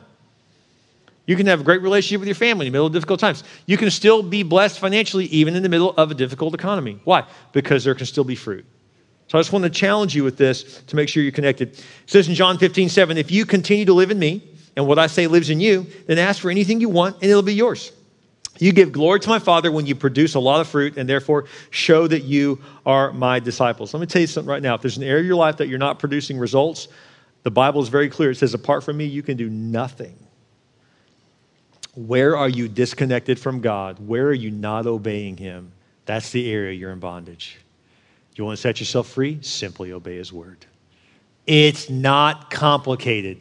You 1.27 1.35
can 1.35 1.47
have 1.47 1.61
a 1.61 1.63
great 1.63 1.81
relationship 1.81 2.19
with 2.19 2.27
your 2.27 2.35
family 2.35 2.67
in 2.67 2.71
the 2.71 2.75
middle 2.75 2.87
of 2.87 2.93
difficult 2.93 3.19
times. 3.19 3.43
You 3.65 3.77
can 3.77 3.89
still 3.89 4.21
be 4.21 4.43
blessed 4.43 4.79
financially 4.79 5.25
even 5.25 5.55
in 5.55 5.63
the 5.63 5.69
middle 5.69 5.91
of 5.97 6.11
a 6.11 6.13
difficult 6.13 6.53
economy. 6.53 6.99
Why? 7.03 7.23
Because 7.51 7.83
there 7.83 7.95
can 7.95 8.05
still 8.05 8.23
be 8.23 8.35
fruit. 8.35 8.65
So 9.27 9.39
I 9.39 9.41
just 9.41 9.51
want 9.51 9.63
to 9.63 9.71
challenge 9.71 10.15
you 10.15 10.23
with 10.23 10.37
this 10.37 10.81
to 10.83 10.95
make 10.95 11.09
sure 11.09 11.23
you're 11.23 11.31
connected. 11.31 11.69
It 11.69 11.83
says 12.05 12.27
in 12.27 12.35
John 12.35 12.59
15, 12.59 12.89
7, 12.89 13.17
if 13.17 13.31
you 13.31 13.45
continue 13.45 13.85
to 13.85 13.93
live 13.93 14.11
in 14.11 14.19
me 14.19 14.43
and 14.75 14.85
what 14.85 14.99
I 14.99 15.07
say 15.07 15.25
lives 15.25 15.49
in 15.49 15.59
you, 15.59 15.87
then 16.05 16.19
ask 16.19 16.41
for 16.41 16.51
anything 16.51 16.79
you 16.79 16.89
want 16.89 17.15
and 17.15 17.31
it'll 17.31 17.41
be 17.41 17.55
yours. 17.55 17.91
You 18.57 18.71
give 18.71 18.91
glory 18.91 19.19
to 19.19 19.29
my 19.29 19.39
Father 19.39 19.71
when 19.71 19.85
you 19.85 19.95
produce 19.95 20.35
a 20.35 20.39
lot 20.39 20.61
of 20.61 20.67
fruit 20.67 20.97
and 20.97 21.09
therefore 21.09 21.45
show 21.71 22.07
that 22.07 22.23
you 22.23 22.61
are 22.85 23.11
my 23.11 23.39
disciples. 23.39 23.93
Let 23.93 23.99
me 23.99 24.07
tell 24.07 24.21
you 24.21 24.27
something 24.27 24.49
right 24.49 24.61
now. 24.61 24.75
If 24.75 24.81
there's 24.81 24.97
an 24.97 25.03
area 25.03 25.19
of 25.19 25.25
your 25.25 25.35
life 25.35 25.57
that 25.57 25.67
you're 25.67 25.77
not 25.77 25.99
producing 25.99 26.37
results, 26.37 26.87
the 27.43 27.51
Bible 27.51 27.81
is 27.81 27.89
very 27.89 28.09
clear. 28.09 28.31
It 28.31 28.35
says, 28.35 28.53
apart 28.53 28.83
from 28.83 28.97
me, 28.97 29.05
you 29.05 29.21
can 29.21 29.35
do 29.35 29.49
nothing. 29.49 30.17
Where 31.95 32.35
are 32.35 32.49
you 32.49 32.67
disconnected 32.67 33.39
from 33.39 33.61
God? 33.61 33.99
Where 34.05 34.27
are 34.27 34.33
you 34.33 34.51
not 34.51 34.87
obeying 34.87 35.37
Him? 35.37 35.71
That's 36.05 36.31
the 36.31 36.51
area 36.51 36.73
you're 36.73 36.91
in 36.91 36.99
bondage. 36.99 37.57
You 38.35 38.45
want 38.45 38.57
to 38.57 38.61
set 38.61 38.79
yourself 38.79 39.07
free? 39.09 39.39
Simply 39.41 39.91
obey 39.91 40.17
His 40.17 40.31
word. 40.31 40.65
It's 41.47 41.89
not 41.89 42.49
complicated. 42.49 43.39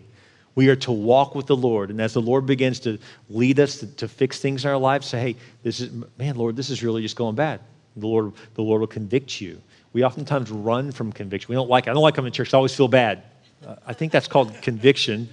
We 0.54 0.68
are 0.68 0.76
to 0.76 0.92
walk 0.92 1.34
with 1.34 1.46
the 1.46 1.56
Lord. 1.56 1.90
And 1.90 2.00
as 2.00 2.14
the 2.14 2.22
Lord 2.22 2.46
begins 2.46 2.80
to 2.80 2.98
lead 3.28 3.58
us 3.58 3.78
to, 3.78 3.86
to, 3.96 4.08
fix 4.08 4.38
things 4.38 4.64
in 4.64 4.70
our 4.70 4.76
lives, 4.76 5.06
say, 5.08 5.20
hey, 5.20 5.36
this 5.62 5.80
is, 5.80 5.90
man, 6.16 6.36
Lord, 6.36 6.54
this 6.54 6.70
is 6.70 6.82
really 6.82 7.02
just 7.02 7.16
going 7.16 7.34
bad. 7.34 7.60
The 7.96 8.06
Lord, 8.06 8.32
the 8.54 8.62
Lord 8.62 8.80
will 8.80 8.86
convict 8.86 9.40
you. 9.40 9.60
We 9.92 10.04
oftentimes 10.04 10.50
run 10.50 10.92
from 10.92 11.12
conviction. 11.12 11.48
We 11.48 11.54
don't 11.56 11.70
like, 11.70 11.88
I 11.88 11.92
don't 11.92 12.02
like 12.02 12.14
coming 12.14 12.30
to 12.30 12.36
church. 12.36 12.54
I 12.54 12.56
always 12.56 12.74
feel 12.74 12.88
bad. 12.88 13.22
Uh, 13.66 13.76
I 13.86 13.92
think 13.92 14.12
that's 14.12 14.28
called 14.28 14.60
conviction. 14.62 15.28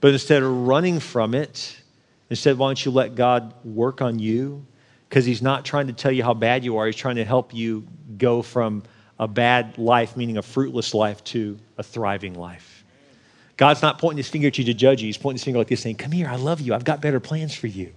But 0.00 0.12
instead 0.12 0.42
of 0.42 0.66
running 0.66 1.00
from 1.00 1.34
it, 1.34 1.80
instead, 2.28 2.58
why 2.58 2.68
don't 2.68 2.84
you 2.84 2.90
let 2.90 3.14
God 3.14 3.54
work 3.64 4.02
on 4.02 4.18
you? 4.18 4.66
Because 5.08 5.24
He's 5.24 5.40
not 5.40 5.64
trying 5.64 5.86
to 5.86 5.92
tell 5.92 6.12
you 6.12 6.22
how 6.22 6.34
bad 6.34 6.62
you 6.62 6.76
are, 6.76 6.86
He's 6.86 6.96
trying 6.96 7.16
to 7.16 7.24
help 7.24 7.54
you 7.54 7.86
go 8.18 8.42
from 8.42 8.82
a 9.18 9.28
bad 9.28 9.78
life, 9.78 10.16
meaning 10.16 10.36
a 10.36 10.42
fruitless 10.42 10.92
life, 10.92 11.22
to 11.24 11.58
a 11.78 11.82
thriving 11.82 12.34
life. 12.34 12.73
God's 13.56 13.82
not 13.82 13.98
pointing 13.98 14.18
his 14.18 14.28
finger 14.28 14.48
at 14.48 14.58
you 14.58 14.64
to 14.64 14.74
judge 14.74 15.00
you. 15.00 15.06
He's 15.06 15.18
pointing 15.18 15.36
his 15.36 15.44
finger 15.44 15.58
like 15.58 15.68
this, 15.68 15.82
saying, 15.82 15.96
Come 15.96 16.12
here, 16.12 16.28
I 16.28 16.36
love 16.36 16.60
you. 16.60 16.74
I've 16.74 16.84
got 16.84 17.00
better 17.00 17.20
plans 17.20 17.54
for 17.54 17.66
you. 17.66 17.92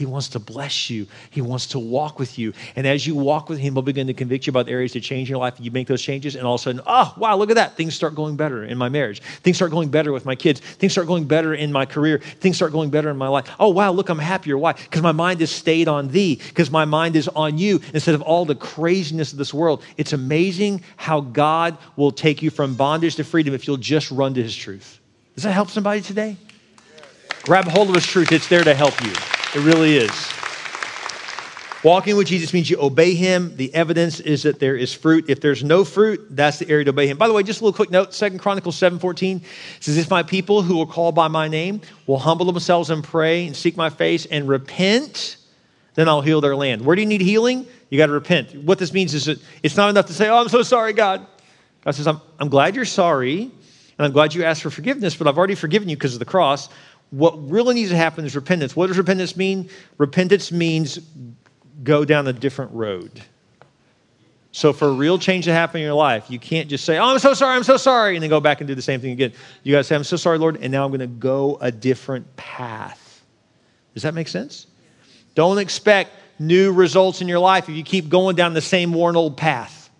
He 0.00 0.06
wants 0.06 0.28
to 0.28 0.38
bless 0.38 0.88
you. 0.88 1.06
He 1.28 1.42
wants 1.42 1.66
to 1.68 1.78
walk 1.78 2.18
with 2.18 2.38
you. 2.38 2.54
And 2.74 2.86
as 2.86 3.06
you 3.06 3.14
walk 3.14 3.50
with 3.50 3.58
Him, 3.58 3.74
He'll 3.74 3.82
begin 3.82 4.06
to 4.06 4.14
convict 4.14 4.46
you 4.46 4.50
about 4.50 4.64
the 4.64 4.72
areas 4.72 4.92
to 4.92 5.00
change 5.00 5.28
in 5.28 5.32
your 5.32 5.40
life. 5.40 5.56
You 5.60 5.70
make 5.70 5.88
those 5.88 6.00
changes, 6.00 6.36
and 6.36 6.46
all 6.46 6.54
of 6.54 6.62
a 6.62 6.64
sudden, 6.64 6.80
oh, 6.86 7.14
wow, 7.18 7.36
look 7.36 7.50
at 7.50 7.56
that. 7.56 7.76
Things 7.76 7.94
start 7.94 8.14
going 8.14 8.34
better 8.34 8.64
in 8.64 8.78
my 8.78 8.88
marriage. 8.88 9.20
Things 9.20 9.56
start 9.56 9.70
going 9.70 9.90
better 9.90 10.10
with 10.10 10.24
my 10.24 10.34
kids. 10.34 10.60
Things 10.60 10.92
start 10.92 11.06
going 11.06 11.24
better 11.24 11.52
in 11.52 11.70
my 11.70 11.84
career. 11.84 12.16
Things 12.16 12.56
start 12.56 12.72
going 12.72 12.88
better 12.88 13.10
in 13.10 13.18
my 13.18 13.28
life. 13.28 13.50
Oh, 13.60 13.68
wow, 13.68 13.92
look, 13.92 14.08
I'm 14.08 14.18
happier. 14.18 14.56
Why? 14.56 14.72
Because 14.72 15.02
my 15.02 15.12
mind 15.12 15.42
is 15.42 15.50
stayed 15.50 15.86
on 15.86 16.08
Thee, 16.08 16.36
because 16.36 16.70
my 16.70 16.86
mind 16.86 17.14
is 17.14 17.28
on 17.28 17.58
you 17.58 17.82
instead 17.92 18.14
of 18.14 18.22
all 18.22 18.46
the 18.46 18.54
craziness 18.54 19.32
of 19.32 19.38
this 19.38 19.52
world. 19.52 19.82
It's 19.98 20.14
amazing 20.14 20.82
how 20.96 21.20
God 21.20 21.76
will 21.96 22.10
take 22.10 22.40
you 22.40 22.48
from 22.48 22.74
bondage 22.74 23.16
to 23.16 23.24
freedom 23.24 23.52
if 23.52 23.66
you'll 23.66 23.76
just 23.76 24.10
run 24.10 24.32
to 24.32 24.42
His 24.42 24.56
truth. 24.56 24.98
Does 25.34 25.44
that 25.44 25.52
help 25.52 25.68
somebody 25.68 26.00
today? 26.00 26.38
Grab 27.42 27.66
hold 27.66 27.90
of 27.90 27.94
His 27.94 28.06
truth, 28.06 28.32
it's 28.32 28.48
there 28.48 28.64
to 28.64 28.74
help 28.74 28.98
you. 29.04 29.12
It 29.52 29.64
really 29.64 29.96
is. 29.96 30.30
Walking 31.82 32.16
with 32.16 32.28
Jesus 32.28 32.52
means 32.52 32.70
you 32.70 32.80
obey 32.80 33.14
him. 33.14 33.56
The 33.56 33.74
evidence 33.74 34.20
is 34.20 34.44
that 34.44 34.60
there 34.60 34.76
is 34.76 34.94
fruit. 34.94 35.24
If 35.28 35.40
there's 35.40 35.64
no 35.64 35.84
fruit, 35.84 36.24
that's 36.30 36.58
the 36.58 36.68
area 36.68 36.84
to 36.84 36.90
obey 36.90 37.08
him. 37.08 37.16
By 37.16 37.26
the 37.26 37.34
way, 37.34 37.42
just 37.42 37.60
a 37.60 37.64
little 37.64 37.74
quick 37.74 37.90
note, 37.90 38.14
Second 38.14 38.38
Chronicles 38.38 38.76
7:14 38.76 39.40
says, 39.80 39.96
If 39.96 40.08
my 40.08 40.22
people 40.22 40.62
who 40.62 40.80
are 40.80 40.86
called 40.86 41.16
by 41.16 41.26
my 41.26 41.48
name 41.48 41.80
will 42.06 42.18
humble 42.18 42.46
themselves 42.46 42.90
and 42.90 43.02
pray 43.02 43.46
and 43.46 43.56
seek 43.56 43.76
my 43.76 43.90
face 43.90 44.24
and 44.26 44.46
repent, 44.46 45.36
then 45.94 46.08
I'll 46.08 46.20
heal 46.20 46.40
their 46.40 46.54
land. 46.54 46.84
Where 46.84 46.94
do 46.94 47.02
you 47.02 47.08
need 47.08 47.22
healing? 47.22 47.66
You 47.88 47.98
got 47.98 48.06
to 48.06 48.12
repent. 48.12 48.54
What 48.54 48.78
this 48.78 48.92
means 48.92 49.14
is 49.14 49.24
that 49.24 49.40
it's 49.64 49.76
not 49.76 49.90
enough 49.90 50.06
to 50.06 50.12
say, 50.12 50.28
Oh, 50.28 50.36
I'm 50.36 50.48
so 50.48 50.62
sorry, 50.62 50.92
God. 50.92 51.26
God 51.84 51.94
says, 51.96 52.06
I'm, 52.06 52.20
I'm 52.38 52.50
glad 52.50 52.76
you're 52.76 52.84
sorry, 52.84 53.40
and 53.40 54.06
I'm 54.06 54.12
glad 54.12 54.34
you 54.34 54.44
asked 54.44 54.62
for 54.62 54.70
forgiveness, 54.70 55.16
but 55.16 55.26
I've 55.26 55.38
already 55.38 55.54
forgiven 55.54 55.88
you 55.88 55.96
because 55.96 56.12
of 56.12 56.18
the 56.18 56.26
cross. 56.26 56.68
What 57.10 57.50
really 57.50 57.74
needs 57.74 57.90
to 57.90 57.96
happen 57.96 58.24
is 58.24 58.36
repentance. 58.36 58.76
What 58.76 58.86
does 58.86 58.98
repentance 58.98 59.36
mean? 59.36 59.68
Repentance 59.98 60.52
means 60.52 61.00
go 61.82 62.04
down 62.04 62.28
a 62.28 62.32
different 62.32 62.72
road. 62.72 63.22
So, 64.52 64.72
for 64.72 64.88
a 64.88 64.92
real 64.92 65.18
change 65.18 65.44
to 65.44 65.52
happen 65.52 65.80
in 65.80 65.84
your 65.84 65.94
life, 65.94 66.28
you 66.28 66.38
can't 66.38 66.68
just 66.68 66.84
say, 66.84 66.98
Oh, 66.98 67.04
I'm 67.04 67.20
so 67.20 67.34
sorry, 67.34 67.54
I'm 67.54 67.62
so 67.62 67.76
sorry, 67.76 68.16
and 68.16 68.22
then 68.22 68.30
go 68.30 68.40
back 68.40 68.60
and 68.60 68.66
do 68.66 68.74
the 68.74 68.82
same 68.82 69.00
thing 69.00 69.12
again. 69.12 69.32
You 69.62 69.72
got 69.72 69.78
to 69.78 69.84
say, 69.84 69.94
I'm 69.94 70.04
so 70.04 70.16
sorry, 70.16 70.38
Lord, 70.38 70.58
and 70.60 70.72
now 70.72 70.84
I'm 70.84 70.90
going 70.90 71.00
to 71.00 71.06
go 71.06 71.58
a 71.60 71.70
different 71.70 72.36
path. 72.36 73.24
Does 73.94 74.02
that 74.02 74.14
make 74.14 74.26
sense? 74.26 74.66
Don't 75.36 75.58
expect 75.58 76.10
new 76.40 76.72
results 76.72 77.20
in 77.20 77.28
your 77.28 77.38
life 77.38 77.68
if 77.68 77.76
you 77.76 77.84
keep 77.84 78.08
going 78.08 78.34
down 78.34 78.54
the 78.54 78.60
same 78.60 78.92
worn 78.92 79.14
old 79.14 79.36
path. 79.36 79.90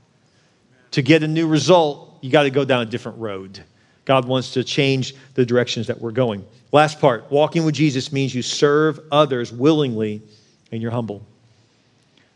To 0.93 1.03
get 1.03 1.23
a 1.23 1.29
new 1.29 1.47
result, 1.47 2.19
you 2.21 2.31
got 2.31 2.43
to 2.43 2.51
go 2.51 2.65
down 2.65 2.83
a 2.83 2.87
different 2.87 3.19
road. 3.19 3.63
God 4.05 4.25
wants 4.25 4.55
to 4.55 4.65
change 4.65 5.15
the 5.35 5.47
directions 5.47 5.87
that 5.87 6.01
we're 6.01 6.11
going. 6.11 6.45
Last 6.73 7.01
part 7.01 7.31
walking 7.31 7.65
with 7.65 7.75
Jesus 7.75 8.13
means 8.13 8.35
you 8.35 8.43
serve 8.43 9.01
others 9.11 9.53
willingly 9.53 10.23
and 10.71 10.81
you're 10.81 10.91
humble. 10.91 11.23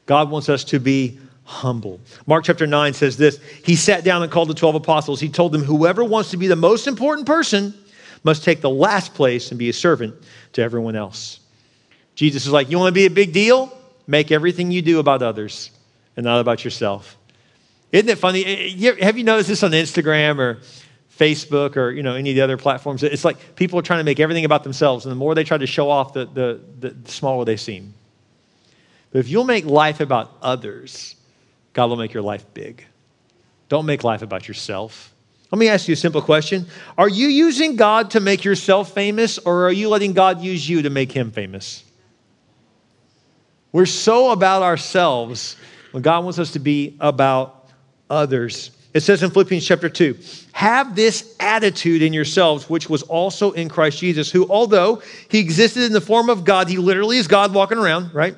God 0.06 0.30
wants 0.30 0.48
us 0.48 0.64
to 0.64 0.80
be 0.80 1.18
humble. 1.44 2.00
Mark 2.26 2.44
chapter 2.44 2.66
9 2.66 2.92
says 2.94 3.16
this 3.16 3.38
He 3.64 3.76
sat 3.76 4.04
down 4.04 4.22
and 4.22 4.32
called 4.32 4.48
the 4.48 4.54
12 4.54 4.76
apostles. 4.76 5.20
He 5.20 5.28
told 5.28 5.52
them, 5.52 5.62
Whoever 5.62 6.04
wants 6.04 6.30
to 6.30 6.36
be 6.36 6.46
the 6.46 6.56
most 6.56 6.86
important 6.86 7.26
person 7.26 7.74
must 8.22 8.42
take 8.42 8.60
the 8.60 8.70
last 8.70 9.14
place 9.14 9.50
and 9.50 9.58
be 9.58 9.68
a 9.68 9.72
servant 9.72 10.14
to 10.54 10.62
everyone 10.62 10.96
else. 10.96 11.40
Jesus 12.14 12.46
is 12.46 12.52
like, 12.52 12.70
You 12.70 12.78
want 12.78 12.88
to 12.88 12.98
be 12.98 13.06
a 13.06 13.10
big 13.10 13.32
deal? 13.32 13.76
Make 14.06 14.30
everything 14.32 14.70
you 14.70 14.82
do 14.82 14.98
about 14.98 15.22
others 15.22 15.70
and 16.16 16.24
not 16.24 16.40
about 16.40 16.64
yourself. 16.64 17.16
Isn't 17.92 18.08
it 18.08 18.18
funny? 18.18 18.44
Eh, 18.44 18.74
eh, 18.76 19.04
have 19.04 19.16
you 19.16 19.24
noticed 19.24 19.48
this 19.48 19.62
on 19.62 19.70
Instagram 19.70 20.38
or 20.38 20.60
Facebook 21.18 21.76
or 21.76 21.90
you 21.90 22.02
know 22.02 22.14
any 22.14 22.30
of 22.30 22.36
the 22.36 22.42
other 22.42 22.56
platforms. 22.56 23.02
It's 23.02 23.24
like 23.24 23.56
people 23.56 23.78
are 23.78 23.82
trying 23.82 24.00
to 24.00 24.04
make 24.04 24.20
everything 24.20 24.44
about 24.44 24.64
themselves, 24.64 25.04
and 25.04 25.12
the 25.12 25.16
more 25.16 25.34
they 25.34 25.44
try 25.44 25.58
to 25.58 25.66
show 25.66 25.90
off, 25.90 26.12
the, 26.12 26.26
the, 26.26 26.60
the 26.88 27.10
smaller 27.10 27.44
they 27.44 27.56
seem. 27.56 27.94
But 29.10 29.20
if 29.20 29.28
you'll 29.28 29.44
make 29.44 29.64
life 29.64 30.00
about 30.00 30.36
others, 30.42 31.14
God 31.72 31.86
will 31.86 31.96
make 31.96 32.12
your 32.12 32.22
life 32.22 32.44
big. 32.52 32.84
Don't 33.68 33.86
make 33.86 34.02
life 34.02 34.22
about 34.22 34.48
yourself. 34.48 35.14
Let 35.52 35.58
me 35.58 35.68
ask 35.68 35.86
you 35.86 35.92
a 35.92 35.96
simple 35.96 36.20
question 36.20 36.66
Are 36.98 37.08
you 37.08 37.28
using 37.28 37.76
God 37.76 38.10
to 38.12 38.20
make 38.20 38.44
yourself 38.44 38.92
famous, 38.92 39.38
or 39.38 39.66
are 39.66 39.72
you 39.72 39.88
letting 39.88 40.14
God 40.14 40.40
use 40.40 40.68
you 40.68 40.82
to 40.82 40.90
make 40.90 41.12
him 41.12 41.30
famous? 41.30 41.84
We're 43.70 43.86
so 43.86 44.30
about 44.30 44.62
ourselves 44.62 45.56
when 45.92 46.02
God 46.02 46.24
wants 46.24 46.38
us 46.38 46.52
to 46.52 46.58
be 46.58 46.96
about 47.00 47.68
others. 48.10 48.70
It 48.94 49.02
says 49.02 49.24
in 49.24 49.30
Philippians 49.30 49.66
chapter 49.66 49.88
2 49.88 50.16
Have 50.52 50.94
this 50.94 51.34
attitude 51.40 52.00
in 52.00 52.12
yourselves, 52.12 52.70
which 52.70 52.88
was 52.88 53.02
also 53.02 53.50
in 53.50 53.68
Christ 53.68 53.98
Jesus, 53.98 54.30
who, 54.30 54.48
although 54.48 55.02
he 55.28 55.40
existed 55.40 55.82
in 55.82 55.92
the 55.92 56.00
form 56.00 56.30
of 56.30 56.44
God, 56.44 56.68
he 56.68 56.78
literally 56.78 57.18
is 57.18 57.26
God 57.26 57.52
walking 57.52 57.78
around, 57.78 58.14
right? 58.14 58.36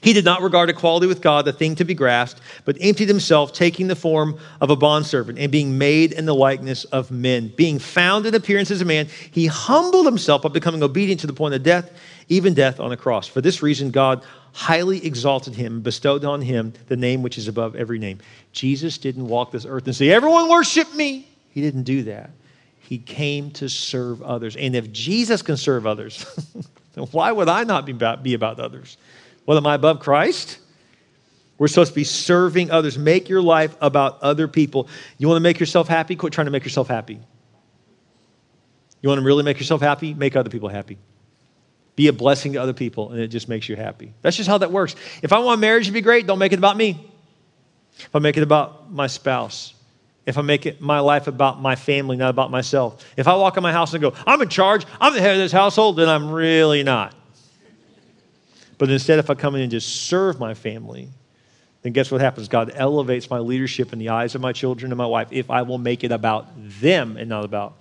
He 0.00 0.12
did 0.12 0.24
not 0.24 0.40
regard 0.40 0.70
equality 0.70 1.06
with 1.06 1.20
God 1.20 1.46
a 1.48 1.52
thing 1.52 1.74
to 1.74 1.84
be 1.84 1.94
grasped, 1.94 2.40
but 2.64 2.78
emptied 2.80 3.08
himself, 3.08 3.52
taking 3.52 3.88
the 3.88 3.96
form 3.96 4.38
of 4.60 4.70
a 4.70 4.76
bondservant 4.76 5.38
and 5.38 5.52
being 5.52 5.76
made 5.76 6.12
in 6.12 6.24
the 6.26 6.34
likeness 6.34 6.84
of 6.84 7.10
men. 7.10 7.52
Being 7.56 7.78
found 7.78 8.24
in 8.24 8.34
appearance 8.34 8.70
as 8.70 8.80
a 8.80 8.86
man, 8.86 9.08
he 9.30 9.46
humbled 9.46 10.06
himself 10.06 10.42
by 10.42 10.48
becoming 10.48 10.82
obedient 10.82 11.20
to 11.22 11.26
the 11.26 11.32
point 11.32 11.54
of 11.54 11.62
death, 11.62 11.90
even 12.28 12.54
death 12.54 12.80
on 12.80 12.92
a 12.92 12.96
cross. 12.96 13.26
For 13.26 13.40
this 13.40 13.62
reason, 13.62 13.90
God 13.90 14.24
highly 14.56 15.04
exalted 15.04 15.54
him, 15.54 15.82
bestowed 15.82 16.24
on 16.24 16.40
him 16.40 16.72
the 16.88 16.96
name 16.96 17.22
which 17.22 17.36
is 17.36 17.46
above 17.46 17.76
every 17.76 17.98
name. 17.98 18.18
Jesus 18.52 18.96
didn't 18.96 19.28
walk 19.28 19.52
this 19.52 19.66
earth 19.66 19.84
and 19.84 19.94
say, 19.94 20.08
Everyone 20.08 20.48
worship 20.48 20.94
me. 20.94 21.28
He 21.50 21.60
didn't 21.60 21.82
do 21.82 22.04
that. 22.04 22.30
He 22.78 22.96
came 22.96 23.50
to 23.52 23.68
serve 23.68 24.22
others. 24.22 24.56
And 24.56 24.74
if 24.74 24.90
Jesus 24.92 25.42
can 25.42 25.58
serve 25.58 25.86
others, 25.86 26.24
then 26.94 27.04
why 27.08 27.32
would 27.32 27.50
I 27.50 27.64
not 27.64 27.84
be 27.84 27.92
about, 27.92 28.22
be 28.22 28.32
about 28.32 28.58
others? 28.58 28.96
Well, 29.44 29.58
am 29.58 29.66
I 29.66 29.74
above 29.74 30.00
Christ? 30.00 30.58
We're 31.58 31.68
supposed 31.68 31.92
to 31.92 31.94
be 31.94 32.04
serving 32.04 32.70
others. 32.70 32.96
Make 32.96 33.28
your 33.28 33.42
life 33.42 33.76
about 33.82 34.22
other 34.22 34.48
people. 34.48 34.88
You 35.18 35.28
want 35.28 35.36
to 35.36 35.42
make 35.42 35.60
yourself 35.60 35.86
happy? 35.86 36.16
Quit 36.16 36.32
trying 36.32 36.46
to 36.46 36.50
make 36.50 36.64
yourself 36.64 36.88
happy. 36.88 37.20
You 39.02 39.08
want 39.10 39.18
to 39.18 39.24
really 39.24 39.42
make 39.42 39.58
yourself 39.58 39.82
happy? 39.82 40.14
Make 40.14 40.34
other 40.34 40.50
people 40.50 40.70
happy. 40.70 40.96
Be 41.96 42.08
a 42.08 42.12
blessing 42.12 42.52
to 42.52 42.58
other 42.58 42.74
people, 42.74 43.10
and 43.10 43.20
it 43.20 43.28
just 43.28 43.48
makes 43.48 43.68
you 43.68 43.76
happy. 43.76 44.12
That's 44.20 44.36
just 44.36 44.48
how 44.48 44.58
that 44.58 44.70
works. 44.70 44.94
If 45.22 45.32
I 45.32 45.38
want 45.38 45.60
marriage 45.60 45.86
to 45.86 45.92
be 45.92 46.02
great, 46.02 46.26
don't 46.26 46.38
make 46.38 46.52
it 46.52 46.58
about 46.58 46.76
me. 46.76 47.10
If 47.98 48.14
I 48.14 48.18
make 48.18 48.36
it 48.36 48.42
about 48.42 48.92
my 48.92 49.06
spouse, 49.06 49.72
if 50.26 50.36
I 50.36 50.42
make 50.42 50.66
it 50.66 50.80
my 50.80 50.98
life 51.00 51.26
about 51.26 51.62
my 51.62 51.74
family, 51.74 52.16
not 52.16 52.28
about 52.30 52.50
myself. 52.50 53.02
If 53.16 53.26
I 53.26 53.34
walk 53.36 53.56
in 53.56 53.62
my 53.62 53.72
house 53.72 53.94
and 53.94 54.02
go, 54.02 54.12
I'm 54.26 54.42
in 54.42 54.50
charge, 54.50 54.84
I'm 55.00 55.14
the 55.14 55.20
head 55.20 55.32
of 55.32 55.38
this 55.38 55.52
household, 55.52 55.96
then 55.96 56.08
I'm 56.08 56.30
really 56.30 56.82
not. 56.82 57.14
But 58.76 58.90
instead, 58.90 59.18
if 59.18 59.30
I 59.30 59.34
come 59.34 59.54
in 59.54 59.62
and 59.62 59.70
just 59.70 60.02
serve 60.06 60.38
my 60.38 60.52
family, 60.52 61.08
then 61.80 61.92
guess 61.92 62.10
what 62.10 62.20
happens? 62.20 62.48
God 62.48 62.72
elevates 62.74 63.30
my 63.30 63.38
leadership 63.38 63.94
in 63.94 63.98
the 63.98 64.10
eyes 64.10 64.34
of 64.34 64.42
my 64.42 64.52
children 64.52 64.92
and 64.92 64.98
my 64.98 65.06
wife 65.06 65.28
if 65.30 65.50
I 65.50 65.62
will 65.62 65.78
make 65.78 66.04
it 66.04 66.12
about 66.12 66.46
them 66.80 67.16
and 67.16 67.28
not 67.30 67.44
about 67.44 67.74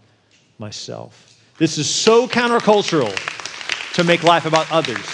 myself. 0.58 1.38
This 1.58 1.78
is 1.78 1.90
so 1.90 2.28
countercultural 2.28 3.14
to 3.96 4.04
make 4.04 4.24
life 4.24 4.46
about 4.46 4.72
others. 4.72 5.06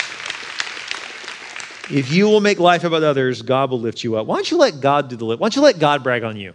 If 1.89 2.11
you 2.11 2.25
will 2.25 2.41
make 2.41 2.59
life 2.59 2.83
about 2.83 3.03
others, 3.03 3.41
God 3.41 3.69
will 3.69 3.79
lift 3.79 4.03
you 4.03 4.15
up. 4.15 4.25
Why 4.25 4.35
don't 4.35 4.49
you 4.49 4.57
let 4.57 4.79
God 4.79 5.09
do 5.09 5.15
the 5.15 5.25
lift? 5.25 5.41
Why 5.41 5.45
don't 5.45 5.55
you 5.55 5.61
let 5.61 5.79
God 5.79 6.03
brag 6.03 6.23
on 6.23 6.37
you? 6.37 6.53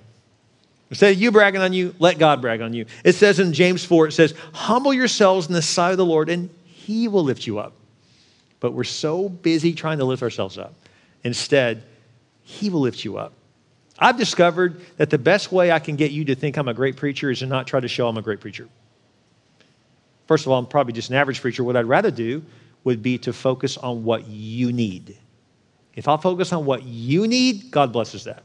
Instead 0.90 1.12
of 1.12 1.20
you 1.20 1.30
bragging 1.32 1.60
on 1.60 1.72
you, 1.72 1.94
let 1.98 2.18
God 2.18 2.40
brag 2.40 2.60
on 2.60 2.72
you. 2.72 2.86
It 3.04 3.14
says 3.14 3.40
in 3.40 3.52
James 3.52 3.84
4, 3.84 4.08
it 4.08 4.12
says, 4.12 4.34
Humble 4.52 4.94
yourselves 4.94 5.48
in 5.48 5.52
the 5.52 5.62
sight 5.62 5.90
of 5.90 5.98
the 5.98 6.04
Lord, 6.04 6.28
and 6.28 6.48
he 6.64 7.08
will 7.08 7.24
lift 7.24 7.46
you 7.46 7.58
up. 7.58 7.72
But 8.60 8.72
we're 8.72 8.84
so 8.84 9.28
busy 9.28 9.72
trying 9.72 9.98
to 9.98 10.04
lift 10.04 10.22
ourselves 10.22 10.58
up. 10.58 10.74
Instead, 11.24 11.82
he 12.42 12.70
will 12.70 12.80
lift 12.80 13.04
you 13.04 13.18
up. 13.18 13.32
I've 13.98 14.16
discovered 14.16 14.80
that 14.96 15.10
the 15.10 15.18
best 15.18 15.52
way 15.52 15.72
I 15.72 15.78
can 15.78 15.96
get 15.96 16.12
you 16.12 16.24
to 16.26 16.34
think 16.34 16.56
I'm 16.56 16.68
a 16.68 16.74
great 16.74 16.96
preacher 16.96 17.30
is 17.30 17.40
to 17.40 17.46
not 17.46 17.66
try 17.66 17.80
to 17.80 17.88
show 17.88 18.08
I'm 18.08 18.16
a 18.16 18.22
great 18.22 18.40
preacher. 18.40 18.68
First 20.26 20.46
of 20.46 20.52
all, 20.52 20.58
I'm 20.58 20.66
probably 20.66 20.92
just 20.92 21.10
an 21.10 21.16
average 21.16 21.40
preacher. 21.40 21.62
What 21.62 21.76
I'd 21.76 21.86
rather 21.86 22.10
do 22.10 22.42
would 22.84 23.02
be 23.02 23.18
to 23.18 23.32
focus 23.32 23.76
on 23.76 24.04
what 24.04 24.26
you 24.26 24.72
need. 24.72 25.16
If 25.94 26.08
I'll 26.08 26.18
focus 26.18 26.52
on 26.52 26.64
what 26.64 26.82
you 26.82 27.26
need, 27.26 27.70
God 27.70 27.92
blesses 27.92 28.24
that. 28.24 28.42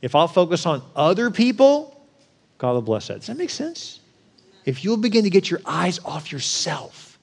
If 0.00 0.14
I'll 0.14 0.28
focus 0.28 0.64
on 0.66 0.82
other 0.96 1.30
people, 1.30 2.06
God 2.58 2.72
will 2.72 2.82
bless 2.82 3.08
that. 3.08 3.18
Does 3.18 3.26
that 3.26 3.36
make 3.36 3.50
sense? 3.50 4.00
If 4.64 4.84
you'll 4.84 4.96
begin 4.96 5.24
to 5.24 5.30
get 5.30 5.50
your 5.50 5.60
eyes 5.64 5.98
off 6.04 6.32
yourself 6.32 7.18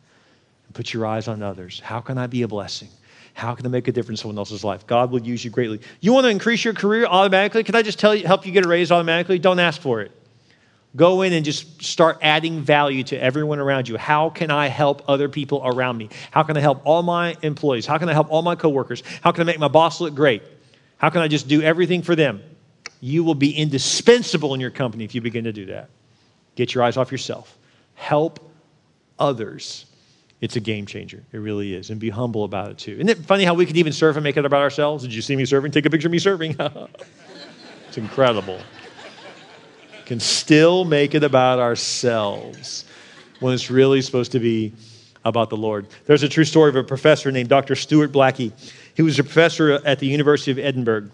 and 0.65 0.75
put 0.75 0.93
your 0.93 1.05
eyes 1.05 1.27
on 1.27 1.41
others, 1.41 1.79
how 1.79 1.99
can 1.99 2.17
I 2.17 2.27
be 2.27 2.43
a 2.43 2.47
blessing? 2.47 2.89
How 3.33 3.53
can 3.53 3.65
I 3.65 3.69
make 3.69 3.88
a 3.88 3.91
difference 3.91 4.19
in 4.19 4.23
someone 4.23 4.39
else's 4.39 4.63
life? 4.63 4.88
God 4.88 5.12
will 5.12 5.21
use 5.21 5.45
you 5.45 5.51
greatly. 5.51 5.79
You 6.01 6.12
want 6.12 6.25
to 6.25 6.29
increase 6.29 6.63
your 6.63 6.73
career 6.73 7.05
automatically? 7.05 7.63
Can 7.63 7.75
I 7.75 7.83
just 7.83 7.99
tell 7.99 8.15
you, 8.15 8.25
help 8.25 8.45
you 8.45 8.51
get 8.51 8.65
a 8.65 8.67
raise 8.67 8.91
automatically? 8.91 9.38
Don't 9.38 9.60
ask 9.60 9.79
for 9.79 10.01
it. 10.01 10.12
Go 10.97 11.21
in 11.21 11.31
and 11.31 11.45
just 11.45 11.83
start 11.83 12.17
adding 12.23 12.62
value 12.62 13.03
to 13.03 13.21
everyone 13.21 13.60
around 13.60 13.88
you. 13.88 13.97
How 13.97 14.31
can 14.31 14.49
I 14.49 14.67
help 14.67 15.03
other 15.07 15.29
people 15.29 15.62
around 15.63 15.95
me? 15.95 16.10
How 16.31 16.41
can 16.41 16.57
I 16.57 16.60
help 16.60 16.81
all 16.86 17.03
my 17.03 17.36
employees? 17.43 17.86
How 17.86 17.99
can 17.99 18.10
I 18.10 18.13
help 18.13 18.31
all 18.31 18.41
my 18.41 18.55
coworkers? 18.55 19.03
How 19.21 19.31
can 19.31 19.41
I 19.41 19.45
make 19.45 19.60
my 19.60 19.67
boss 19.67 20.01
look 20.01 20.15
great? 20.15 20.41
How 20.97 21.12
can 21.12 21.21
I 21.21 21.27
just 21.27 21.47
do 21.47 21.62
everything 21.62 22.01
for 22.01 22.15
them? 22.15 22.41
You 22.99 23.23
will 23.23 23.36
be 23.36 23.51
indispensable 23.51 24.55
in 24.55 24.60
your 24.60 24.71
company 24.71 25.03
if 25.03 25.13
you 25.13 25.21
begin 25.21 25.43
to 25.43 25.53
do 25.53 25.67
that. 25.67 25.89
Get 26.55 26.73
your 26.73 26.83
eyes 26.83 26.97
off 26.97 27.12
yourself. 27.12 27.55
Help 27.93 28.39
others. 29.19 29.86
It's 30.41 30.55
a 30.55 30.60
game 30.60 30.88
changer. 30.88 31.23
It 31.31 31.38
really 31.38 31.75
is. 31.75 31.91
And 31.91 31.99
be 31.99 32.10
humble 32.10 32.43
about 32.43 32.71
it 32.71 32.77
too. 32.79 32.93
Isn't 32.93 33.10
it 33.10 33.19
funny 33.19 33.43
how 33.43 33.53
we 33.53 33.67
can 33.67 33.75
even 33.75 33.93
serve 33.93 34.17
and 34.17 34.23
make 34.23 34.36
it 34.36 34.45
about 34.45 34.62
ourselves? 34.62 35.03
Did 35.03 35.13
you 35.13 35.21
see 35.21 35.36
me 35.36 35.45
serving? 35.45 35.71
Take 35.71 35.86
a 35.86 35.91
picture 35.91 36.07
of 36.07 36.12
me 36.12 36.19
serving. 36.19 36.55
it's 37.88 37.97
incredible. 37.99 38.60
Can 40.08 40.22
still 40.22 40.86
make 40.86 41.15
it 41.15 41.26
about 41.26 41.60
ourselves 41.60 42.86
when 43.41 43.54
it's 43.54 43.70
really 43.70 44.02
supposed 44.02 44.32
to 44.32 44.39
be 44.39 44.72
about 45.26 45.50
the 45.50 45.58
Lord. 45.58 45.86
There's 46.06 46.24
a 46.24 46.30
true 46.30 46.46
story 46.46 46.70
of 46.70 46.78
a 46.78 46.84
professor 46.84 47.30
named 47.30 47.50
Dr. 47.50 47.76
Stuart 47.76 48.13
Blackie. 48.13 48.54
He 48.96 49.02
was 49.02 49.20
a 49.20 49.24
professor 49.26 49.74
at 49.86 50.00
the 50.00 50.08
University 50.08 50.52
of 50.52 50.60
Edinburgh. 50.60 51.10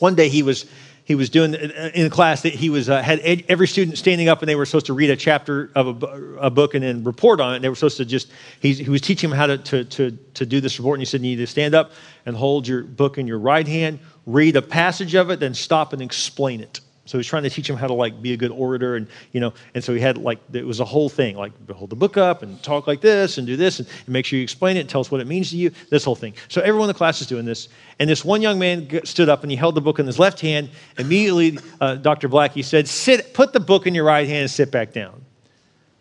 One 0.00 0.16
day 0.16 0.28
he 0.28 0.42
was 0.42 0.66
he 1.04 1.14
was 1.14 1.30
doing 1.30 1.54
in 1.54 2.04
the 2.04 2.10
class 2.10 2.42
that 2.42 2.52
he 2.52 2.68
was 2.68 2.90
uh, 2.90 3.00
had 3.00 3.20
every 3.48 3.66
student 3.66 3.96
standing 3.96 4.28
up 4.28 4.42
and 4.42 4.50
they 4.50 4.54
were 4.54 4.66
supposed 4.66 4.84
to 4.86 4.92
read 4.92 5.08
a 5.08 5.16
chapter 5.16 5.70
of 5.74 6.02
a, 6.02 6.06
a 6.42 6.50
book 6.50 6.74
and 6.74 6.84
then 6.84 7.02
report 7.02 7.40
on 7.40 7.54
it. 7.54 7.56
And 7.56 7.64
they 7.64 7.70
were 7.70 7.74
supposed 7.74 7.96
to 7.96 8.04
just 8.04 8.30
he, 8.60 8.74
he 8.74 8.90
was 8.90 9.00
teaching 9.00 9.30
them 9.30 9.38
how 9.38 9.46
to, 9.46 9.56
to, 9.56 9.84
to, 9.84 10.10
to 10.34 10.44
do 10.44 10.60
this 10.60 10.78
report. 10.78 10.98
And 10.98 11.00
he 11.00 11.06
said, 11.06 11.22
you 11.22 11.30
need 11.30 11.42
to 11.42 11.46
stand 11.46 11.74
up 11.74 11.92
and 12.26 12.36
hold 12.36 12.68
your 12.68 12.82
book 12.82 13.16
in 13.16 13.26
your 13.26 13.38
right 13.38 13.66
hand, 13.66 13.98
read 14.26 14.56
a 14.56 14.62
passage 14.62 15.14
of 15.14 15.30
it, 15.30 15.40
then 15.40 15.54
stop 15.54 15.94
and 15.94 16.02
explain 16.02 16.60
it. 16.60 16.80
So 17.06 17.16
he 17.16 17.20
was 17.20 17.26
trying 17.26 17.42
to 17.42 17.50
teach 17.50 17.68
him 17.68 17.76
how 17.76 17.86
to 17.86 17.94
like 17.94 18.20
be 18.22 18.32
a 18.32 18.36
good 18.36 18.50
orator, 18.50 18.96
and 18.96 19.08
you 19.32 19.40
know, 19.40 19.52
and 19.74 19.82
so 19.82 19.92
he 19.94 20.00
had 20.00 20.18
like 20.18 20.38
it 20.52 20.66
was 20.66 20.80
a 20.80 20.84
whole 20.84 21.08
thing, 21.08 21.36
like 21.36 21.52
hold 21.70 21.90
the 21.90 21.96
book 21.96 22.16
up 22.16 22.42
and 22.42 22.62
talk 22.62 22.86
like 22.86 23.00
this 23.00 23.38
and 23.38 23.46
do 23.46 23.56
this 23.56 23.80
and, 23.80 23.88
and 24.06 24.08
make 24.08 24.26
sure 24.26 24.36
you 24.36 24.42
explain 24.42 24.76
it 24.76 24.80
and 24.80 24.88
tell 24.88 25.00
us 25.00 25.10
what 25.10 25.20
it 25.20 25.26
means 25.26 25.50
to 25.50 25.56
you. 25.56 25.70
This 25.88 26.04
whole 26.04 26.14
thing. 26.14 26.34
So 26.48 26.60
everyone 26.60 26.88
in 26.88 26.92
the 26.92 26.98
class 26.98 27.20
is 27.20 27.26
doing 27.26 27.44
this, 27.44 27.68
and 27.98 28.08
this 28.08 28.24
one 28.24 28.42
young 28.42 28.58
man 28.58 29.04
stood 29.04 29.28
up 29.28 29.42
and 29.42 29.50
he 29.50 29.56
held 29.56 29.74
the 29.74 29.80
book 29.80 29.98
in 29.98 30.06
his 30.06 30.18
left 30.18 30.40
hand. 30.40 30.70
Immediately, 30.98 31.58
uh, 31.80 31.96
Dr. 31.96 32.28
Blackie 32.28 32.64
said, 32.64 32.86
"Sit, 32.86 33.34
put 33.34 33.52
the 33.52 33.60
book 33.60 33.86
in 33.86 33.94
your 33.94 34.04
right 34.04 34.28
hand 34.28 34.42
and 34.42 34.50
sit 34.50 34.70
back 34.70 34.92
down." 34.92 35.24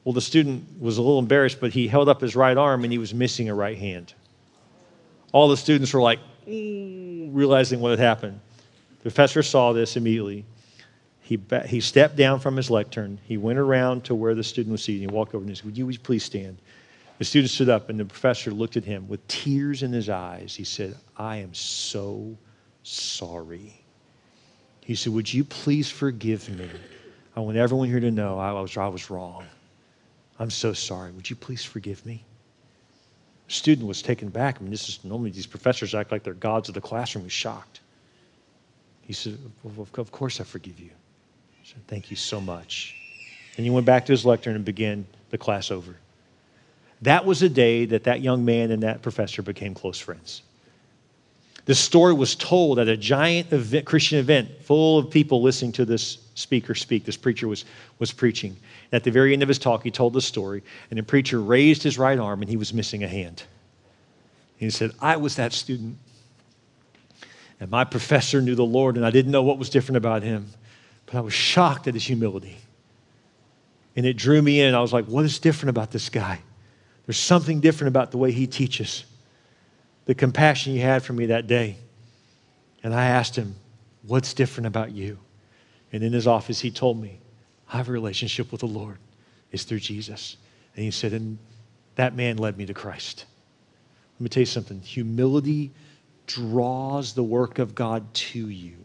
Well, 0.03 0.13
the 0.13 0.21
student 0.21 0.65
was 0.81 0.97
a 0.97 1.01
little 1.01 1.19
embarrassed, 1.19 1.59
but 1.59 1.71
he 1.71 1.87
held 1.87 2.09
up 2.09 2.21
his 2.21 2.35
right 2.35 2.57
arm 2.57 2.83
and 2.83 2.91
he 2.91 2.97
was 2.97 3.13
missing 3.13 3.49
a 3.49 3.55
right 3.55 3.77
hand. 3.77 4.13
All 5.31 5.47
the 5.47 5.57
students 5.57 5.93
were 5.93 6.01
like, 6.01 6.19
realizing 6.47 7.79
what 7.79 7.91
had 7.91 7.99
happened. 7.99 8.39
The 8.97 9.03
professor 9.03 9.43
saw 9.43 9.71
this 9.71 9.95
immediately. 9.95 10.45
He, 11.29 11.39
he 11.67 11.79
stepped 11.79 12.15
down 12.15 12.39
from 12.39 12.55
his 12.55 12.71
lectern. 12.71 13.19
He 13.23 13.37
went 13.37 13.59
around 13.59 14.03
to 14.05 14.15
where 14.15 14.33
the 14.33 14.43
student 14.43 14.71
was 14.71 14.83
seated. 14.83 15.01
He 15.01 15.05
walked 15.15 15.35
over 15.35 15.43
and 15.43 15.49
he 15.49 15.53
said, 15.53 15.65
Would 15.65 15.77
you 15.77 15.99
please 15.99 16.23
stand? 16.23 16.57
The 17.19 17.23
student 17.23 17.51
stood 17.51 17.69
up, 17.69 17.87
and 17.87 17.99
the 17.99 18.05
professor 18.05 18.49
looked 18.49 18.77
at 18.77 18.83
him 18.83 19.07
with 19.07 19.27
tears 19.27 19.83
in 19.83 19.93
his 19.93 20.09
eyes. 20.09 20.55
He 20.55 20.63
said, 20.63 20.95
I 21.17 21.35
am 21.35 21.53
so 21.53 22.35
sorry. 22.81 23.79
He 24.81 24.95
said, 24.95 25.13
Would 25.13 25.31
you 25.31 25.43
please 25.43 25.91
forgive 25.91 26.49
me? 26.49 26.67
I 27.35 27.41
want 27.41 27.57
everyone 27.57 27.89
here 27.89 27.99
to 27.99 28.09
know 28.09 28.39
I 28.39 28.51
was, 28.51 28.75
I 28.75 28.87
was 28.87 29.11
wrong. 29.11 29.45
I'm 30.39 30.49
so 30.49 30.73
sorry. 30.73 31.11
Would 31.11 31.29
you 31.29 31.35
please 31.35 31.63
forgive 31.63 32.03
me? 32.07 32.25
The 33.45 33.53
student 33.53 33.87
was 33.87 34.01
taken 34.01 34.29
back. 34.29 34.57
I 34.59 34.61
mean, 34.63 34.71
this 34.71 34.89
is 34.89 35.03
normally 35.03 35.29
these 35.29 35.45
professors 35.45 35.93
act 35.93 36.11
like 36.11 36.23
they're 36.23 36.33
gods 36.33 36.69
of 36.69 36.73
the 36.73 36.81
classroom. 36.81 37.25
He's 37.25 37.33
shocked. 37.33 37.81
He 39.01 39.13
said, 39.13 39.37
Of 39.63 40.11
course 40.11 40.41
I 40.41 40.43
forgive 40.43 40.79
you 40.79 40.89
said, 41.69 41.85
Thank 41.87 42.09
you 42.09 42.17
so 42.17 42.41
much. 42.41 42.95
And 43.55 43.63
he 43.63 43.69
went 43.69 43.85
back 43.85 44.05
to 44.07 44.11
his 44.11 44.25
lectern 44.25 44.55
and 44.55 44.65
began 44.65 45.05
the 45.29 45.37
class 45.37 45.69
over. 45.69 45.95
That 47.03 47.25
was 47.25 47.41
the 47.41 47.49
day 47.49 47.85
that 47.85 48.05
that 48.05 48.21
young 48.21 48.43
man 48.43 48.71
and 48.71 48.81
that 48.83 49.03
professor 49.03 49.41
became 49.41 49.75
close 49.75 49.99
friends. 49.99 50.41
This 51.65 51.79
story 51.79 52.13
was 52.13 52.35
told 52.35 52.79
at 52.79 52.87
a 52.87 52.97
giant 52.97 53.53
event, 53.53 53.85
Christian 53.85 54.17
event 54.17 54.49
full 54.63 54.97
of 54.97 55.11
people 55.11 55.43
listening 55.43 55.71
to 55.73 55.85
this 55.85 56.17
speaker 56.33 56.73
speak. 56.73 57.05
This 57.05 57.17
preacher 57.17 57.47
was, 57.47 57.65
was 57.99 58.11
preaching. 58.11 58.51
And 58.91 58.93
at 58.93 59.03
the 59.03 59.11
very 59.11 59.33
end 59.33 59.43
of 59.43 59.47
his 59.47 59.59
talk, 59.59 59.83
he 59.83 59.91
told 59.91 60.13
the 60.13 60.21
story, 60.21 60.63
and 60.89 60.97
the 60.97 61.03
preacher 61.03 61.39
raised 61.39 61.83
his 61.83 61.99
right 61.99 62.17
arm 62.17 62.41
and 62.41 62.49
he 62.49 62.57
was 62.57 62.73
missing 62.73 63.03
a 63.03 63.07
hand. 63.07 63.43
And 64.59 64.65
he 64.65 64.69
said, 64.71 64.91
I 64.99 65.17
was 65.17 65.35
that 65.35 65.53
student. 65.53 65.97
And 67.59 67.69
my 67.69 67.83
professor 67.83 68.41
knew 68.41 68.55
the 68.55 68.65
Lord, 68.65 68.95
and 68.97 69.05
I 69.05 69.11
didn't 69.11 69.31
know 69.31 69.43
what 69.43 69.59
was 69.59 69.69
different 69.69 69.97
about 69.97 70.23
him. 70.23 70.47
But 71.09 71.17
I 71.17 71.21
was 71.21 71.33
shocked 71.33 71.87
at 71.87 71.95
his 71.95 72.05
humility. 72.05 72.57
And 73.95 74.05
it 74.05 74.13
drew 74.13 74.41
me 74.43 74.61
in. 74.61 74.75
I 74.75 74.81
was 74.81 74.93
like, 74.93 75.05
what 75.05 75.25
is 75.25 75.39
different 75.39 75.71
about 75.71 75.89
this 75.89 76.07
guy? 76.09 76.39
There's 77.07 77.17
something 77.17 77.61
different 77.61 77.87
about 77.87 78.11
the 78.11 78.19
way 78.19 78.31
he 78.31 78.45
teaches. 78.45 79.05
The 80.05 80.13
compassion 80.13 80.73
he 80.73 80.79
had 80.79 81.01
for 81.01 81.13
me 81.13 81.25
that 81.27 81.47
day. 81.47 81.77
And 82.83 82.93
I 82.93 83.07
asked 83.07 83.35
him, 83.35 83.55
What's 84.03 84.33
different 84.33 84.67
about 84.67 84.91
you? 84.91 85.17
And 85.91 86.03
in 86.03 86.13
his 86.13 86.27
office, 86.27 86.59
he 86.59 86.71
told 86.71 87.01
me, 87.01 87.19
I 87.71 87.77
have 87.77 87.89
a 87.89 87.91
relationship 87.91 88.51
with 88.51 88.61
the 88.61 88.67
Lord. 88.67 88.97
It's 89.51 89.63
through 89.63 89.79
Jesus. 89.79 90.37
And 90.75 90.85
he 90.85 90.91
said, 90.91 91.13
And 91.13 91.39
that 91.95 92.15
man 92.15 92.37
led 92.37 92.57
me 92.57 92.65
to 92.67 92.73
Christ. 92.73 93.25
Let 94.15 94.21
me 94.21 94.29
tell 94.29 94.41
you 94.41 94.45
something 94.45 94.81
humility 94.81 95.71
draws 96.27 97.13
the 97.13 97.23
work 97.23 97.57
of 97.57 97.73
God 97.73 98.13
to 98.13 98.49
you, 98.49 98.77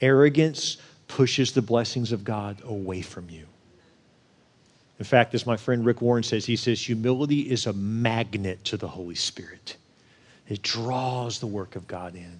arrogance 0.00 0.78
pushes 1.08 1.52
the 1.52 1.62
blessings 1.62 2.12
of 2.12 2.22
God 2.22 2.58
away 2.64 3.02
from 3.02 3.28
you. 3.30 3.46
In 4.98 5.04
fact, 5.04 5.34
as 5.34 5.46
my 5.46 5.56
friend 5.56 5.84
Rick 5.84 6.02
Warren 6.02 6.22
says, 6.22 6.44
he 6.44 6.56
says, 6.56 6.80
humility 6.80 7.40
is 7.40 7.66
a 7.66 7.72
magnet 7.72 8.64
to 8.64 8.76
the 8.76 8.88
Holy 8.88 9.14
Spirit. 9.14 9.76
It 10.48 10.62
draws 10.62 11.38
the 11.38 11.46
work 11.46 11.76
of 11.76 11.86
God 11.86 12.14
in. 12.14 12.38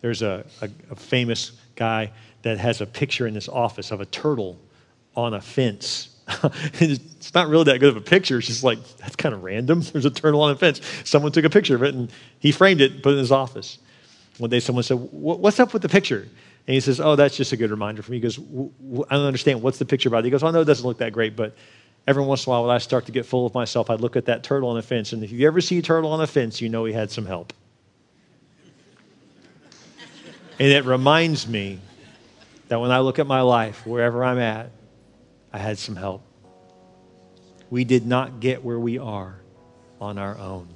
There's 0.00 0.22
a, 0.22 0.44
a, 0.60 0.70
a 0.90 0.96
famous 0.96 1.52
guy 1.74 2.10
that 2.42 2.58
has 2.58 2.80
a 2.80 2.86
picture 2.86 3.26
in 3.26 3.34
his 3.34 3.48
office 3.48 3.90
of 3.90 4.00
a 4.00 4.06
turtle 4.06 4.58
on 5.14 5.34
a 5.34 5.40
fence. 5.40 6.16
it's 6.74 7.34
not 7.34 7.48
really 7.48 7.64
that 7.64 7.78
good 7.78 7.90
of 7.90 7.96
a 7.96 8.00
picture. 8.00 8.38
It's 8.38 8.46
just 8.46 8.64
like, 8.64 8.78
that's 8.98 9.16
kind 9.16 9.34
of 9.34 9.42
random. 9.42 9.80
There's 9.92 10.04
a 10.04 10.10
turtle 10.10 10.40
on 10.42 10.52
a 10.52 10.56
fence. 10.56 10.80
Someone 11.04 11.32
took 11.32 11.44
a 11.44 11.50
picture 11.50 11.74
of 11.74 11.82
it 11.82 11.94
and 11.94 12.10
he 12.38 12.52
framed 12.52 12.80
it 12.80 12.92
and 12.92 13.02
put 13.02 13.10
it 13.10 13.14
in 13.14 13.18
his 13.18 13.32
office. 13.32 13.78
One 14.38 14.50
day 14.50 14.60
someone 14.60 14.84
said, 14.84 14.98
What's 15.12 15.60
up 15.60 15.72
with 15.72 15.82
the 15.82 15.88
picture? 15.88 16.28
And 16.66 16.74
he 16.74 16.80
says, 16.80 17.00
Oh, 17.00 17.16
that's 17.16 17.36
just 17.36 17.52
a 17.52 17.56
good 17.56 17.70
reminder 17.70 18.02
for 18.02 18.10
me. 18.10 18.18
He 18.18 18.20
goes, 18.20 18.38
I 18.38 19.14
don't 19.14 19.26
understand. 19.26 19.62
What's 19.62 19.78
the 19.78 19.84
picture 19.84 20.08
about? 20.08 20.24
He 20.24 20.30
goes, 20.30 20.42
Oh, 20.42 20.50
no, 20.50 20.60
it 20.60 20.64
doesn't 20.64 20.86
look 20.86 20.98
that 20.98 21.12
great. 21.12 21.36
But 21.36 21.54
every 22.06 22.24
once 22.24 22.46
in 22.46 22.50
a 22.50 22.54
while, 22.54 22.66
when 22.66 22.74
I 22.74 22.78
start 22.78 23.06
to 23.06 23.12
get 23.12 23.24
full 23.24 23.46
of 23.46 23.54
myself, 23.54 23.88
I 23.90 23.94
look 23.94 24.16
at 24.16 24.26
that 24.26 24.42
turtle 24.42 24.70
on 24.70 24.76
the 24.76 24.82
fence. 24.82 25.12
And 25.12 25.22
if 25.22 25.30
you 25.30 25.46
ever 25.46 25.60
see 25.60 25.78
a 25.78 25.82
turtle 25.82 26.12
on 26.12 26.20
a 26.20 26.26
fence, 26.26 26.60
you 26.60 26.68
know 26.68 26.84
he 26.84 26.92
had 26.92 27.10
some 27.10 27.26
help. 27.26 27.52
and 30.58 30.68
it 30.68 30.84
reminds 30.84 31.46
me 31.46 31.78
that 32.68 32.80
when 32.80 32.90
I 32.90 32.98
look 32.98 33.18
at 33.18 33.26
my 33.26 33.42
life, 33.42 33.86
wherever 33.86 34.24
I'm 34.24 34.38
at, 34.38 34.70
I 35.52 35.58
had 35.58 35.78
some 35.78 35.94
help. 35.94 36.22
We 37.70 37.84
did 37.84 38.06
not 38.06 38.40
get 38.40 38.64
where 38.64 38.78
we 38.78 38.98
are 38.98 39.36
on 40.00 40.18
our 40.18 40.36
own. 40.38 40.68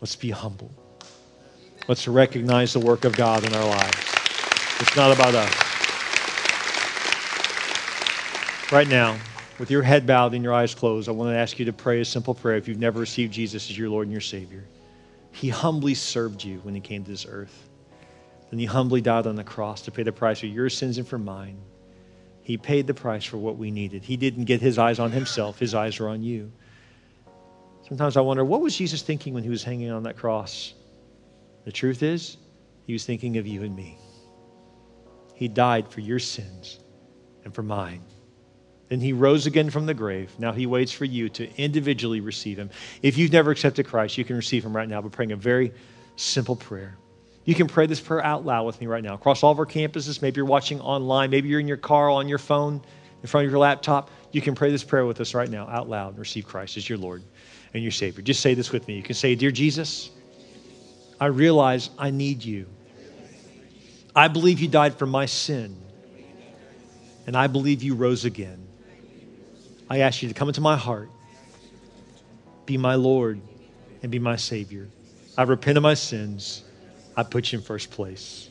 Let's 0.00 0.16
be 0.16 0.30
humble. 0.30 0.70
Let's 1.88 2.06
recognize 2.06 2.72
the 2.72 2.80
work 2.80 3.04
of 3.04 3.16
God 3.16 3.44
in 3.44 3.54
our 3.54 3.64
lives. 3.64 4.15
It's 4.78 4.94
not 4.96 5.10
about 5.10 5.34
us. 5.34 5.52
Right 8.70 8.88
now, 8.88 9.16
with 9.58 9.70
your 9.70 9.82
head 9.82 10.06
bowed 10.06 10.34
and 10.34 10.44
your 10.44 10.52
eyes 10.52 10.74
closed, 10.74 11.08
I 11.08 11.12
want 11.12 11.30
to 11.30 11.36
ask 11.36 11.58
you 11.58 11.64
to 11.64 11.72
pray 11.72 12.00
a 12.00 12.04
simple 12.04 12.34
prayer 12.34 12.56
if 12.56 12.68
you've 12.68 12.78
never 12.78 13.00
received 13.00 13.32
Jesus 13.32 13.70
as 13.70 13.78
your 13.78 13.88
Lord 13.88 14.06
and 14.06 14.12
your 14.12 14.20
Savior. 14.20 14.66
He 15.32 15.48
humbly 15.48 15.94
served 15.94 16.44
you 16.44 16.58
when 16.58 16.74
he 16.74 16.80
came 16.80 17.04
to 17.04 17.10
this 17.10 17.26
earth. 17.26 17.68
Then 18.50 18.58
he 18.58 18.66
humbly 18.66 19.00
died 19.00 19.26
on 19.26 19.36
the 19.36 19.44
cross 19.44 19.82
to 19.82 19.90
pay 19.90 20.02
the 20.02 20.12
price 20.12 20.40
for 20.40 20.46
your 20.46 20.68
sins 20.68 20.98
and 20.98 21.08
for 21.08 21.18
mine. 21.18 21.58
He 22.42 22.56
paid 22.56 22.86
the 22.86 22.94
price 22.94 23.24
for 23.24 23.38
what 23.38 23.56
we 23.56 23.70
needed. 23.70 24.04
He 24.04 24.16
didn't 24.16 24.44
get 24.44 24.60
his 24.60 24.78
eyes 24.78 24.98
on 24.98 25.10
himself, 25.10 25.58
his 25.58 25.74
eyes 25.74 25.98
were 25.98 26.08
on 26.08 26.22
you. 26.22 26.52
Sometimes 27.88 28.16
I 28.16 28.20
wonder, 28.20 28.44
what 28.44 28.60
was 28.60 28.76
Jesus 28.76 29.00
thinking 29.00 29.32
when 29.32 29.42
he 29.42 29.48
was 29.48 29.64
hanging 29.64 29.90
on 29.90 30.02
that 30.02 30.16
cross? 30.16 30.74
The 31.64 31.72
truth 31.72 32.02
is, 32.02 32.36
he 32.86 32.92
was 32.92 33.06
thinking 33.06 33.38
of 33.38 33.46
you 33.46 33.62
and 33.62 33.74
me. 33.74 33.98
He 35.36 35.48
died 35.48 35.88
for 35.88 36.00
your 36.00 36.18
sins 36.18 36.80
and 37.44 37.54
for 37.54 37.62
mine. 37.62 38.02
Then 38.88 39.00
he 39.00 39.12
rose 39.12 39.46
again 39.46 39.68
from 39.68 39.84
the 39.84 39.92
grave. 39.92 40.32
Now 40.38 40.52
he 40.52 40.64
waits 40.64 40.92
for 40.92 41.04
you 41.04 41.28
to 41.30 41.54
individually 41.60 42.20
receive 42.20 42.58
him. 42.58 42.70
If 43.02 43.18
you've 43.18 43.32
never 43.32 43.50
accepted 43.50 43.86
Christ, 43.86 44.16
you 44.16 44.24
can 44.24 44.36
receive 44.36 44.64
him 44.64 44.74
right 44.74 44.88
now 44.88 45.02
by 45.02 45.10
praying 45.10 45.32
a 45.32 45.36
very 45.36 45.72
simple 46.16 46.56
prayer. 46.56 46.96
You 47.44 47.54
can 47.54 47.66
pray 47.66 47.86
this 47.86 48.00
prayer 48.00 48.24
out 48.24 48.46
loud 48.46 48.64
with 48.64 48.80
me 48.80 48.86
right 48.86 49.04
now 49.04 49.14
across 49.14 49.42
all 49.42 49.52
of 49.52 49.58
our 49.58 49.66
campuses. 49.66 50.22
Maybe 50.22 50.38
you're 50.38 50.46
watching 50.46 50.80
online. 50.80 51.30
Maybe 51.30 51.48
you're 51.48 51.60
in 51.60 51.68
your 51.68 51.76
car, 51.76 52.08
on 52.08 52.28
your 52.28 52.38
phone, 52.38 52.80
in 53.22 53.28
front 53.28 53.44
of 53.44 53.50
your 53.50 53.60
laptop. 53.60 54.10
You 54.32 54.40
can 54.40 54.54
pray 54.54 54.70
this 54.70 54.84
prayer 54.84 55.04
with 55.04 55.20
us 55.20 55.34
right 55.34 55.50
now 55.50 55.68
out 55.68 55.88
loud 55.88 56.10
and 56.10 56.18
receive 56.18 56.46
Christ 56.46 56.78
as 56.78 56.88
your 56.88 56.98
Lord 56.98 57.22
and 57.74 57.82
your 57.82 57.92
Savior. 57.92 58.22
Just 58.22 58.40
say 58.40 58.54
this 58.54 58.72
with 58.72 58.88
me. 58.88 58.96
You 58.96 59.02
can 59.02 59.14
say, 59.14 59.34
Dear 59.34 59.50
Jesus, 59.50 60.10
I 61.20 61.26
realize 61.26 61.90
I 61.98 62.10
need 62.10 62.42
you. 62.42 62.66
I 64.16 64.28
believe 64.28 64.60
you 64.60 64.66
died 64.66 64.94
for 64.94 65.04
my 65.04 65.26
sin, 65.26 65.76
and 67.26 67.36
I 67.36 67.48
believe 67.48 67.82
you 67.82 67.94
rose 67.94 68.24
again. 68.24 68.66
I 69.90 69.98
ask 69.98 70.22
you 70.22 70.28
to 70.28 70.34
come 70.34 70.48
into 70.48 70.62
my 70.62 70.74
heart, 70.74 71.10
be 72.64 72.78
my 72.78 72.94
Lord, 72.94 73.38
and 74.02 74.10
be 74.10 74.18
my 74.18 74.36
Savior. 74.36 74.88
I 75.36 75.42
repent 75.42 75.76
of 75.76 75.82
my 75.82 75.92
sins. 75.92 76.64
I 77.14 77.24
put 77.24 77.52
you 77.52 77.58
in 77.58 77.64
first 77.64 77.90
place. 77.90 78.48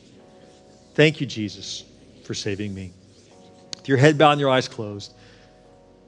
Thank 0.94 1.20
you, 1.20 1.26
Jesus, 1.26 1.82
for 2.22 2.32
saving 2.32 2.72
me. 2.72 2.92
With 3.76 3.88
your 3.88 3.98
head 3.98 4.16
bowed 4.16 4.32
and 4.32 4.40
your 4.40 4.50
eyes 4.50 4.68
closed, 4.68 5.14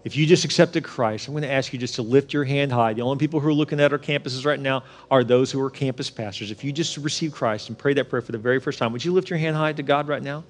if 0.04 0.16
you 0.16 0.26
just 0.26 0.44
accepted 0.44 0.84
Christ, 0.84 1.26
I'm 1.26 1.34
going 1.34 1.42
to 1.42 1.50
ask 1.50 1.72
you 1.72 1.78
just 1.78 1.96
to 1.96 2.02
lift 2.02 2.32
your 2.32 2.44
hand 2.44 2.72
high. 2.72 2.92
The 2.92 3.02
only 3.02 3.18
people 3.18 3.40
who 3.40 3.48
are 3.48 3.54
looking 3.54 3.80
at 3.80 3.92
our 3.92 3.98
campuses 3.98 4.46
right 4.46 4.60
now 4.60 4.84
are 5.10 5.24
those 5.24 5.50
who 5.50 5.60
are 5.60 5.70
campus 5.70 6.08
pastors. 6.08 6.50
If 6.50 6.62
you 6.62 6.72
just 6.72 6.96
received 6.98 7.34
Christ 7.34 7.68
and 7.68 7.76
prayed 7.76 7.96
that 7.96 8.08
prayer 8.08 8.22
for 8.22 8.32
the 8.32 8.38
very 8.38 8.60
first 8.60 8.78
time, 8.78 8.92
would 8.92 9.04
you 9.04 9.12
lift 9.12 9.28
your 9.28 9.38
hand 9.38 9.56
high 9.56 9.72
to 9.72 9.82
God 9.82 10.08
right 10.08 10.22
now? 10.22 10.44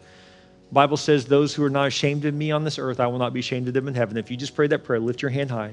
Bible 0.70 0.98
says, 0.98 1.24
Those 1.24 1.54
who 1.54 1.64
are 1.64 1.70
not 1.70 1.87
ashamed 1.87 2.26
of 2.26 2.34
me 2.34 2.50
on 2.50 2.62
this 2.62 2.78
earth, 2.78 3.00
I 3.00 3.06
will 3.06 3.18
not 3.18 3.32
be 3.32 3.40
ashamed 3.40 3.68
of 3.68 3.74
them 3.74 3.88
in 3.88 3.94
heaven. 3.94 4.16
If 4.18 4.30
you 4.30 4.37
just 4.37 4.54
prayed 4.54 4.70
that 4.70 4.84
prayer, 4.84 5.00
lift 5.00 5.22
your 5.22 5.30
hand 5.30 5.50
high. 5.50 5.72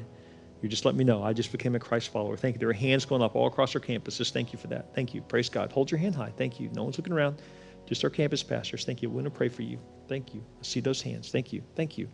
You 0.61 0.69
just 0.69 0.85
let 0.85 0.95
me 0.95 1.03
know. 1.03 1.21
I 1.21 1.33
just 1.33 1.51
became 1.51 1.75
a 1.75 1.79
Christ 1.79 2.09
follower. 2.09 2.37
Thank 2.37 2.55
you. 2.55 2.59
There 2.59 2.69
are 2.69 2.73
hands 2.73 3.05
going 3.05 3.21
up 3.21 3.35
all 3.35 3.45
across 3.45 3.75
our 3.75 3.81
campuses. 3.81 4.31
Thank 4.31 4.53
you 4.53 4.57
for 4.57 4.67
that. 4.67 4.95
Thank 4.95 5.13
you. 5.13 5.21
Praise 5.21 5.49
God. 5.49 5.71
Hold 5.71 5.91
your 5.91 5.99
hand 5.99 6.15
high. 6.15 6.31
Thank 6.37 6.59
you. 6.59 6.69
No 6.73 6.83
one's 6.83 6.97
looking 6.97 7.13
around. 7.13 7.41
Just 7.85 8.03
our 8.03 8.09
campus 8.09 8.41
pastors. 8.41 8.85
Thank 8.85 9.01
you. 9.01 9.09
We're 9.09 9.21
going 9.21 9.25
to 9.25 9.31
pray 9.31 9.49
for 9.49 9.61
you. 9.61 9.77
Thank 10.07 10.33
you. 10.33 10.43
I 10.59 10.63
see 10.63 10.79
those 10.79 11.01
hands. 11.01 11.29
Thank 11.29 11.53
you. 11.53 11.61
Thank 11.75 11.97
you. 11.97 12.07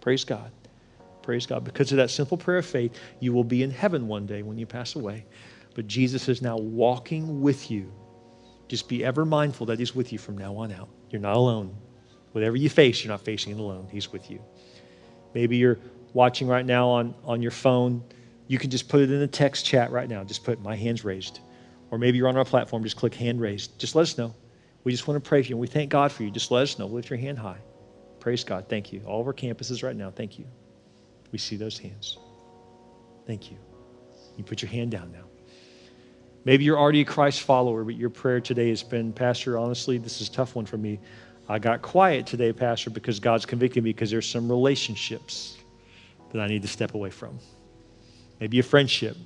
Praise 0.00 0.24
God. 0.24 0.50
Praise 1.22 1.46
God. 1.46 1.64
Because 1.64 1.92
of 1.92 1.98
that 1.98 2.10
simple 2.10 2.36
prayer 2.36 2.58
of 2.58 2.66
faith, 2.66 2.98
you 3.20 3.32
will 3.32 3.44
be 3.44 3.62
in 3.62 3.70
heaven 3.70 4.08
one 4.08 4.26
day 4.26 4.42
when 4.42 4.58
you 4.58 4.66
pass 4.66 4.96
away. 4.96 5.24
But 5.74 5.86
Jesus 5.86 6.28
is 6.28 6.42
now 6.42 6.56
walking 6.56 7.40
with 7.40 7.70
you. 7.70 7.92
Just 8.68 8.88
be 8.88 9.04
ever 9.04 9.24
mindful 9.24 9.66
that 9.66 9.78
He's 9.78 9.94
with 9.94 10.12
you 10.12 10.18
from 10.18 10.36
now 10.36 10.56
on 10.56 10.72
out. 10.72 10.88
You're 11.10 11.20
not 11.20 11.36
alone. 11.36 11.76
Whatever 12.32 12.56
you 12.56 12.68
face, 12.68 13.04
you're 13.04 13.12
not 13.12 13.20
facing 13.20 13.52
it 13.52 13.60
alone. 13.60 13.88
He's 13.90 14.10
with 14.10 14.30
you. 14.30 14.42
Maybe 15.34 15.56
you're 15.56 15.78
watching 16.14 16.48
right 16.48 16.64
now 16.64 16.88
on, 16.88 17.14
on 17.24 17.42
your 17.42 17.50
phone. 17.50 18.02
You 18.48 18.58
can 18.58 18.70
just 18.70 18.88
put 18.88 19.00
it 19.00 19.10
in 19.10 19.20
the 19.20 19.26
text 19.26 19.64
chat 19.64 19.90
right 19.90 20.08
now. 20.08 20.24
Just 20.24 20.44
put 20.44 20.60
my 20.60 20.74
hands 20.76 21.04
raised. 21.04 21.40
Or 21.90 21.98
maybe 21.98 22.18
you're 22.18 22.28
on 22.28 22.36
our 22.36 22.44
platform, 22.44 22.82
just 22.82 22.96
click 22.96 23.14
hand 23.14 23.40
raised. 23.40 23.78
Just 23.78 23.94
let 23.94 24.02
us 24.02 24.16
know. 24.16 24.34
We 24.84 24.92
just 24.92 25.06
want 25.06 25.22
to 25.22 25.28
pray 25.28 25.42
for 25.42 25.48
you. 25.48 25.54
And 25.54 25.60
we 25.60 25.66
thank 25.66 25.90
God 25.90 26.10
for 26.10 26.22
you. 26.22 26.30
Just 26.30 26.50
let 26.50 26.62
us 26.62 26.78
know. 26.78 26.86
Lift 26.86 27.10
your 27.10 27.18
hand 27.18 27.38
high. 27.38 27.58
Praise 28.18 28.44
God. 28.44 28.66
Thank 28.68 28.92
you. 28.92 29.02
All 29.06 29.20
of 29.20 29.26
our 29.26 29.34
campuses 29.34 29.82
right 29.82 29.94
now. 29.94 30.10
Thank 30.10 30.38
you. 30.38 30.46
We 31.32 31.38
see 31.38 31.56
those 31.56 31.78
hands. 31.78 32.18
Thank 33.26 33.50
you. 33.50 33.56
You 34.36 34.44
put 34.44 34.62
your 34.62 34.70
hand 34.70 34.90
down 34.90 35.10
now. 35.12 35.24
Maybe 36.44 36.64
you're 36.64 36.78
already 36.78 37.02
a 37.02 37.04
Christ 37.04 37.42
follower, 37.42 37.84
but 37.84 37.94
your 37.94 38.10
prayer 38.10 38.40
today 38.40 38.68
has 38.68 38.82
been, 38.82 39.12
Pastor, 39.12 39.58
honestly, 39.58 39.98
this 39.98 40.20
is 40.20 40.28
a 40.28 40.32
tough 40.32 40.56
one 40.56 40.66
for 40.66 40.76
me. 40.76 40.98
I 41.48 41.58
got 41.58 41.82
quiet 41.82 42.26
today, 42.26 42.52
Pastor, 42.52 42.90
because 42.90 43.20
God's 43.20 43.46
convicted 43.46 43.84
me 43.84 43.90
because 43.90 44.10
there's 44.10 44.28
some 44.28 44.48
relationships 44.48 45.56
that 46.32 46.40
I 46.40 46.48
need 46.48 46.62
to 46.62 46.68
step 46.68 46.94
away 46.94 47.10
from. 47.10 47.38
Maybe 48.40 48.58
a 48.58 48.62
friendship, 48.62 49.16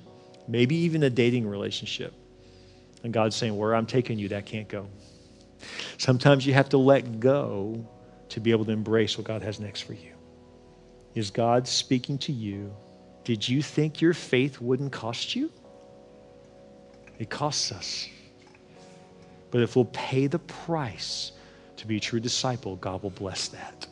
maybe 0.47 0.75
even 0.75 1.03
a 1.03 1.09
dating 1.09 1.47
relationship. 1.47 2.13
And 3.03 3.13
God's 3.13 3.35
saying, 3.35 3.55
Where 3.57 3.73
I'm 3.75 3.85
taking 3.85 4.19
you, 4.19 4.29
that 4.29 4.45
can't 4.45 4.67
go. 4.67 4.87
Sometimes 5.97 6.45
you 6.45 6.53
have 6.53 6.69
to 6.69 6.77
let 6.77 7.19
go 7.19 7.87
to 8.29 8.39
be 8.39 8.51
able 8.51 8.65
to 8.65 8.71
embrace 8.71 9.17
what 9.17 9.25
God 9.25 9.41
has 9.41 9.59
next 9.59 9.81
for 9.81 9.93
you. 9.93 10.16
Is 11.17 11.31
God 11.31 11.67
speaking 11.67 12.19
to 12.19 12.31
you? 12.31 12.71
Did 13.23 13.49
you 13.49 13.63
think 13.63 14.01
your 14.01 14.13
faith 14.13 14.61
wouldn't 14.61 14.91
cost 14.91 15.35
you? 15.35 15.51
It 17.17 17.31
costs 17.31 17.71
us. 17.71 18.07
But 19.49 19.61
if 19.61 19.75
we'll 19.75 19.85
pay 19.85 20.27
the 20.27 20.37
price 20.37 21.31
to 21.77 21.87
be 21.87 21.97
a 21.97 21.99
true 21.99 22.19
disciple, 22.19 22.75
God 22.75 23.01
will 23.01 23.09
bless 23.09 23.47
that. 23.47 23.87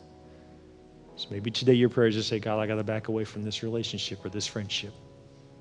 So 1.16 1.26
maybe 1.28 1.50
today 1.50 1.72
your 1.72 1.88
prayer 1.88 2.06
is 2.06 2.14
to 2.14 2.22
say, 2.22 2.38
God, 2.38 2.60
I 2.60 2.66
got 2.68 2.76
to 2.76 2.84
back 2.84 3.08
away 3.08 3.24
from 3.24 3.42
this 3.42 3.64
relationship 3.64 4.24
or 4.24 4.28
this 4.28 4.46
friendship. 4.46 4.94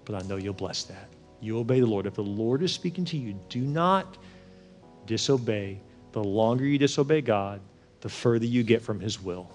But 0.05 0.23
I 0.23 0.27
know 0.27 0.35
you'll 0.35 0.53
bless 0.53 0.83
that. 0.83 1.09
You 1.41 1.57
obey 1.57 1.79
the 1.79 1.87
Lord. 1.87 2.05
If 2.05 2.13
the 2.13 2.21
Lord 2.21 2.61
is 2.61 2.73
speaking 2.73 3.05
to 3.05 3.17
you, 3.17 3.39
do 3.49 3.61
not 3.61 4.19
disobey. 5.07 5.81
The 6.11 6.23
longer 6.23 6.63
you 6.63 6.77
disobey 6.77 7.21
God, 7.21 7.59
the 8.01 8.09
further 8.09 8.45
you 8.45 8.61
get 8.61 8.83
from 8.83 8.99
his 8.99 9.19
will. 9.19 9.49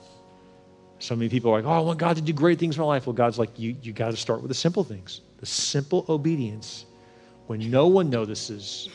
So 1.01 1.17
many 1.17 1.31
people 1.31 1.51
are 1.51 1.61
like, 1.61 1.65
oh, 1.65 1.73
I 1.73 1.81
want 1.81 1.99
God 1.99 2.17
to 2.17 2.23
do 2.23 2.33
great 2.33 2.59
things 2.59 2.77
in 2.77 2.81
my 2.81 2.87
life. 2.87 3.07
Well, 3.07 3.15
God's 3.15 3.39
like, 3.39 3.59
you, 3.59 3.75
you 3.83 3.93
got 3.93 4.11
to 4.11 4.17
start 4.17 4.43
with 4.43 4.49
the 4.51 4.55
simple 4.55 4.85
things, 4.85 5.23
the 5.39 5.47
simple 5.47 6.05
obedience 6.09 6.85
when 7.47 7.71
no 7.71 7.87
one 7.87 8.11
notices 8.11 8.89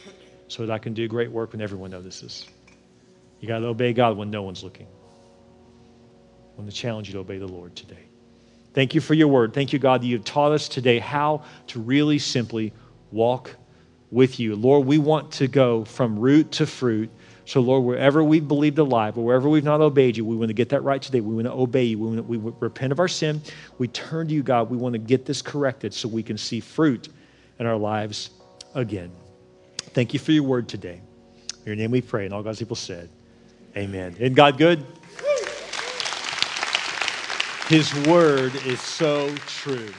so 0.47 0.65
that 0.65 0.71
I 0.71 0.77
can 0.77 0.93
do 0.93 1.07
great 1.07 1.31
work 1.31 1.51
when 1.51 1.61
everyone 1.61 1.91
notices. 1.91 2.45
You 3.39 3.47
got 3.47 3.59
to 3.59 3.65
obey 3.65 3.91
God 3.91 4.17
when 4.17 4.29
no 4.29 4.43
one's 4.43 4.63
looking. 4.63 4.85
I 4.85 6.61
want 6.61 6.69
to 6.69 6.75
challenge 6.75 7.07
you 7.07 7.13
to 7.13 7.19
obey 7.19 7.39
the 7.39 7.47
Lord 7.47 7.75
today. 7.75 8.05
Thank 8.73 8.93
you 8.93 9.01
for 9.01 9.13
your 9.13 9.27
word. 9.27 9.53
Thank 9.53 9.73
you, 9.73 9.79
God, 9.79 10.01
that 10.01 10.05
you've 10.05 10.23
taught 10.23 10.51
us 10.51 10.69
today 10.69 10.99
how 10.99 11.43
to 11.67 11.79
really 11.79 12.19
simply 12.19 12.71
walk 13.11 13.55
with 14.11 14.39
you. 14.39 14.55
Lord, 14.55 14.85
we 14.85 14.99
want 14.99 15.31
to 15.33 15.47
go 15.47 15.85
from 15.85 16.19
root 16.19 16.51
to 16.53 16.67
fruit. 16.67 17.09
So, 17.45 17.61
Lord, 17.61 17.83
wherever 17.83 18.23
we've 18.23 18.47
believed 18.47 18.79
a 18.79 18.83
lie, 18.83 19.09
or 19.09 19.23
wherever 19.23 19.47
we've 19.47 19.63
not 19.63 19.79
obeyed 19.79 20.17
you, 20.17 20.25
we 20.25 20.35
want 20.35 20.49
to 20.49 20.53
get 20.53 20.69
that 20.69 20.81
right 20.81 20.99
today. 20.99 21.21
We 21.21 21.35
want 21.35 21.45
to 21.45 21.53
obey 21.53 21.83
you. 21.83 21.99
We, 21.99 22.07
want 22.07 22.17
to, 22.17 22.23
we 22.23 22.53
repent 22.59 22.91
of 22.91 22.99
our 22.99 23.07
sin. 23.07 23.41
We 23.77 23.87
turn 23.87 24.27
to 24.29 24.33
you, 24.33 24.41
God. 24.41 24.71
We 24.71 24.77
want 24.77 24.93
to 24.93 24.99
get 24.99 25.25
this 25.25 25.43
corrected 25.43 25.93
so 25.93 26.07
we 26.07 26.23
can 26.23 26.37
see 26.37 26.59
fruit 26.59 27.09
in 27.59 27.67
our 27.67 27.77
lives 27.77 28.31
again. 28.73 29.11
Thank 29.77 30.13
you 30.13 30.19
for 30.19 30.31
your 30.31 30.43
word 30.43 30.67
today. 30.67 31.01
In 31.59 31.65
your 31.67 31.75
name 31.75 31.91
we 31.91 32.01
pray. 32.01 32.25
And 32.25 32.33
all 32.33 32.41
God's 32.41 32.59
people 32.59 32.75
said, 32.75 33.09
Amen. 33.77 34.15
Isn't 34.19 34.33
God 34.33 34.57
good? 34.57 34.83
His 37.67 37.93
word 38.05 38.53
is 38.65 38.79
so 38.79 39.33
true. 39.47 39.91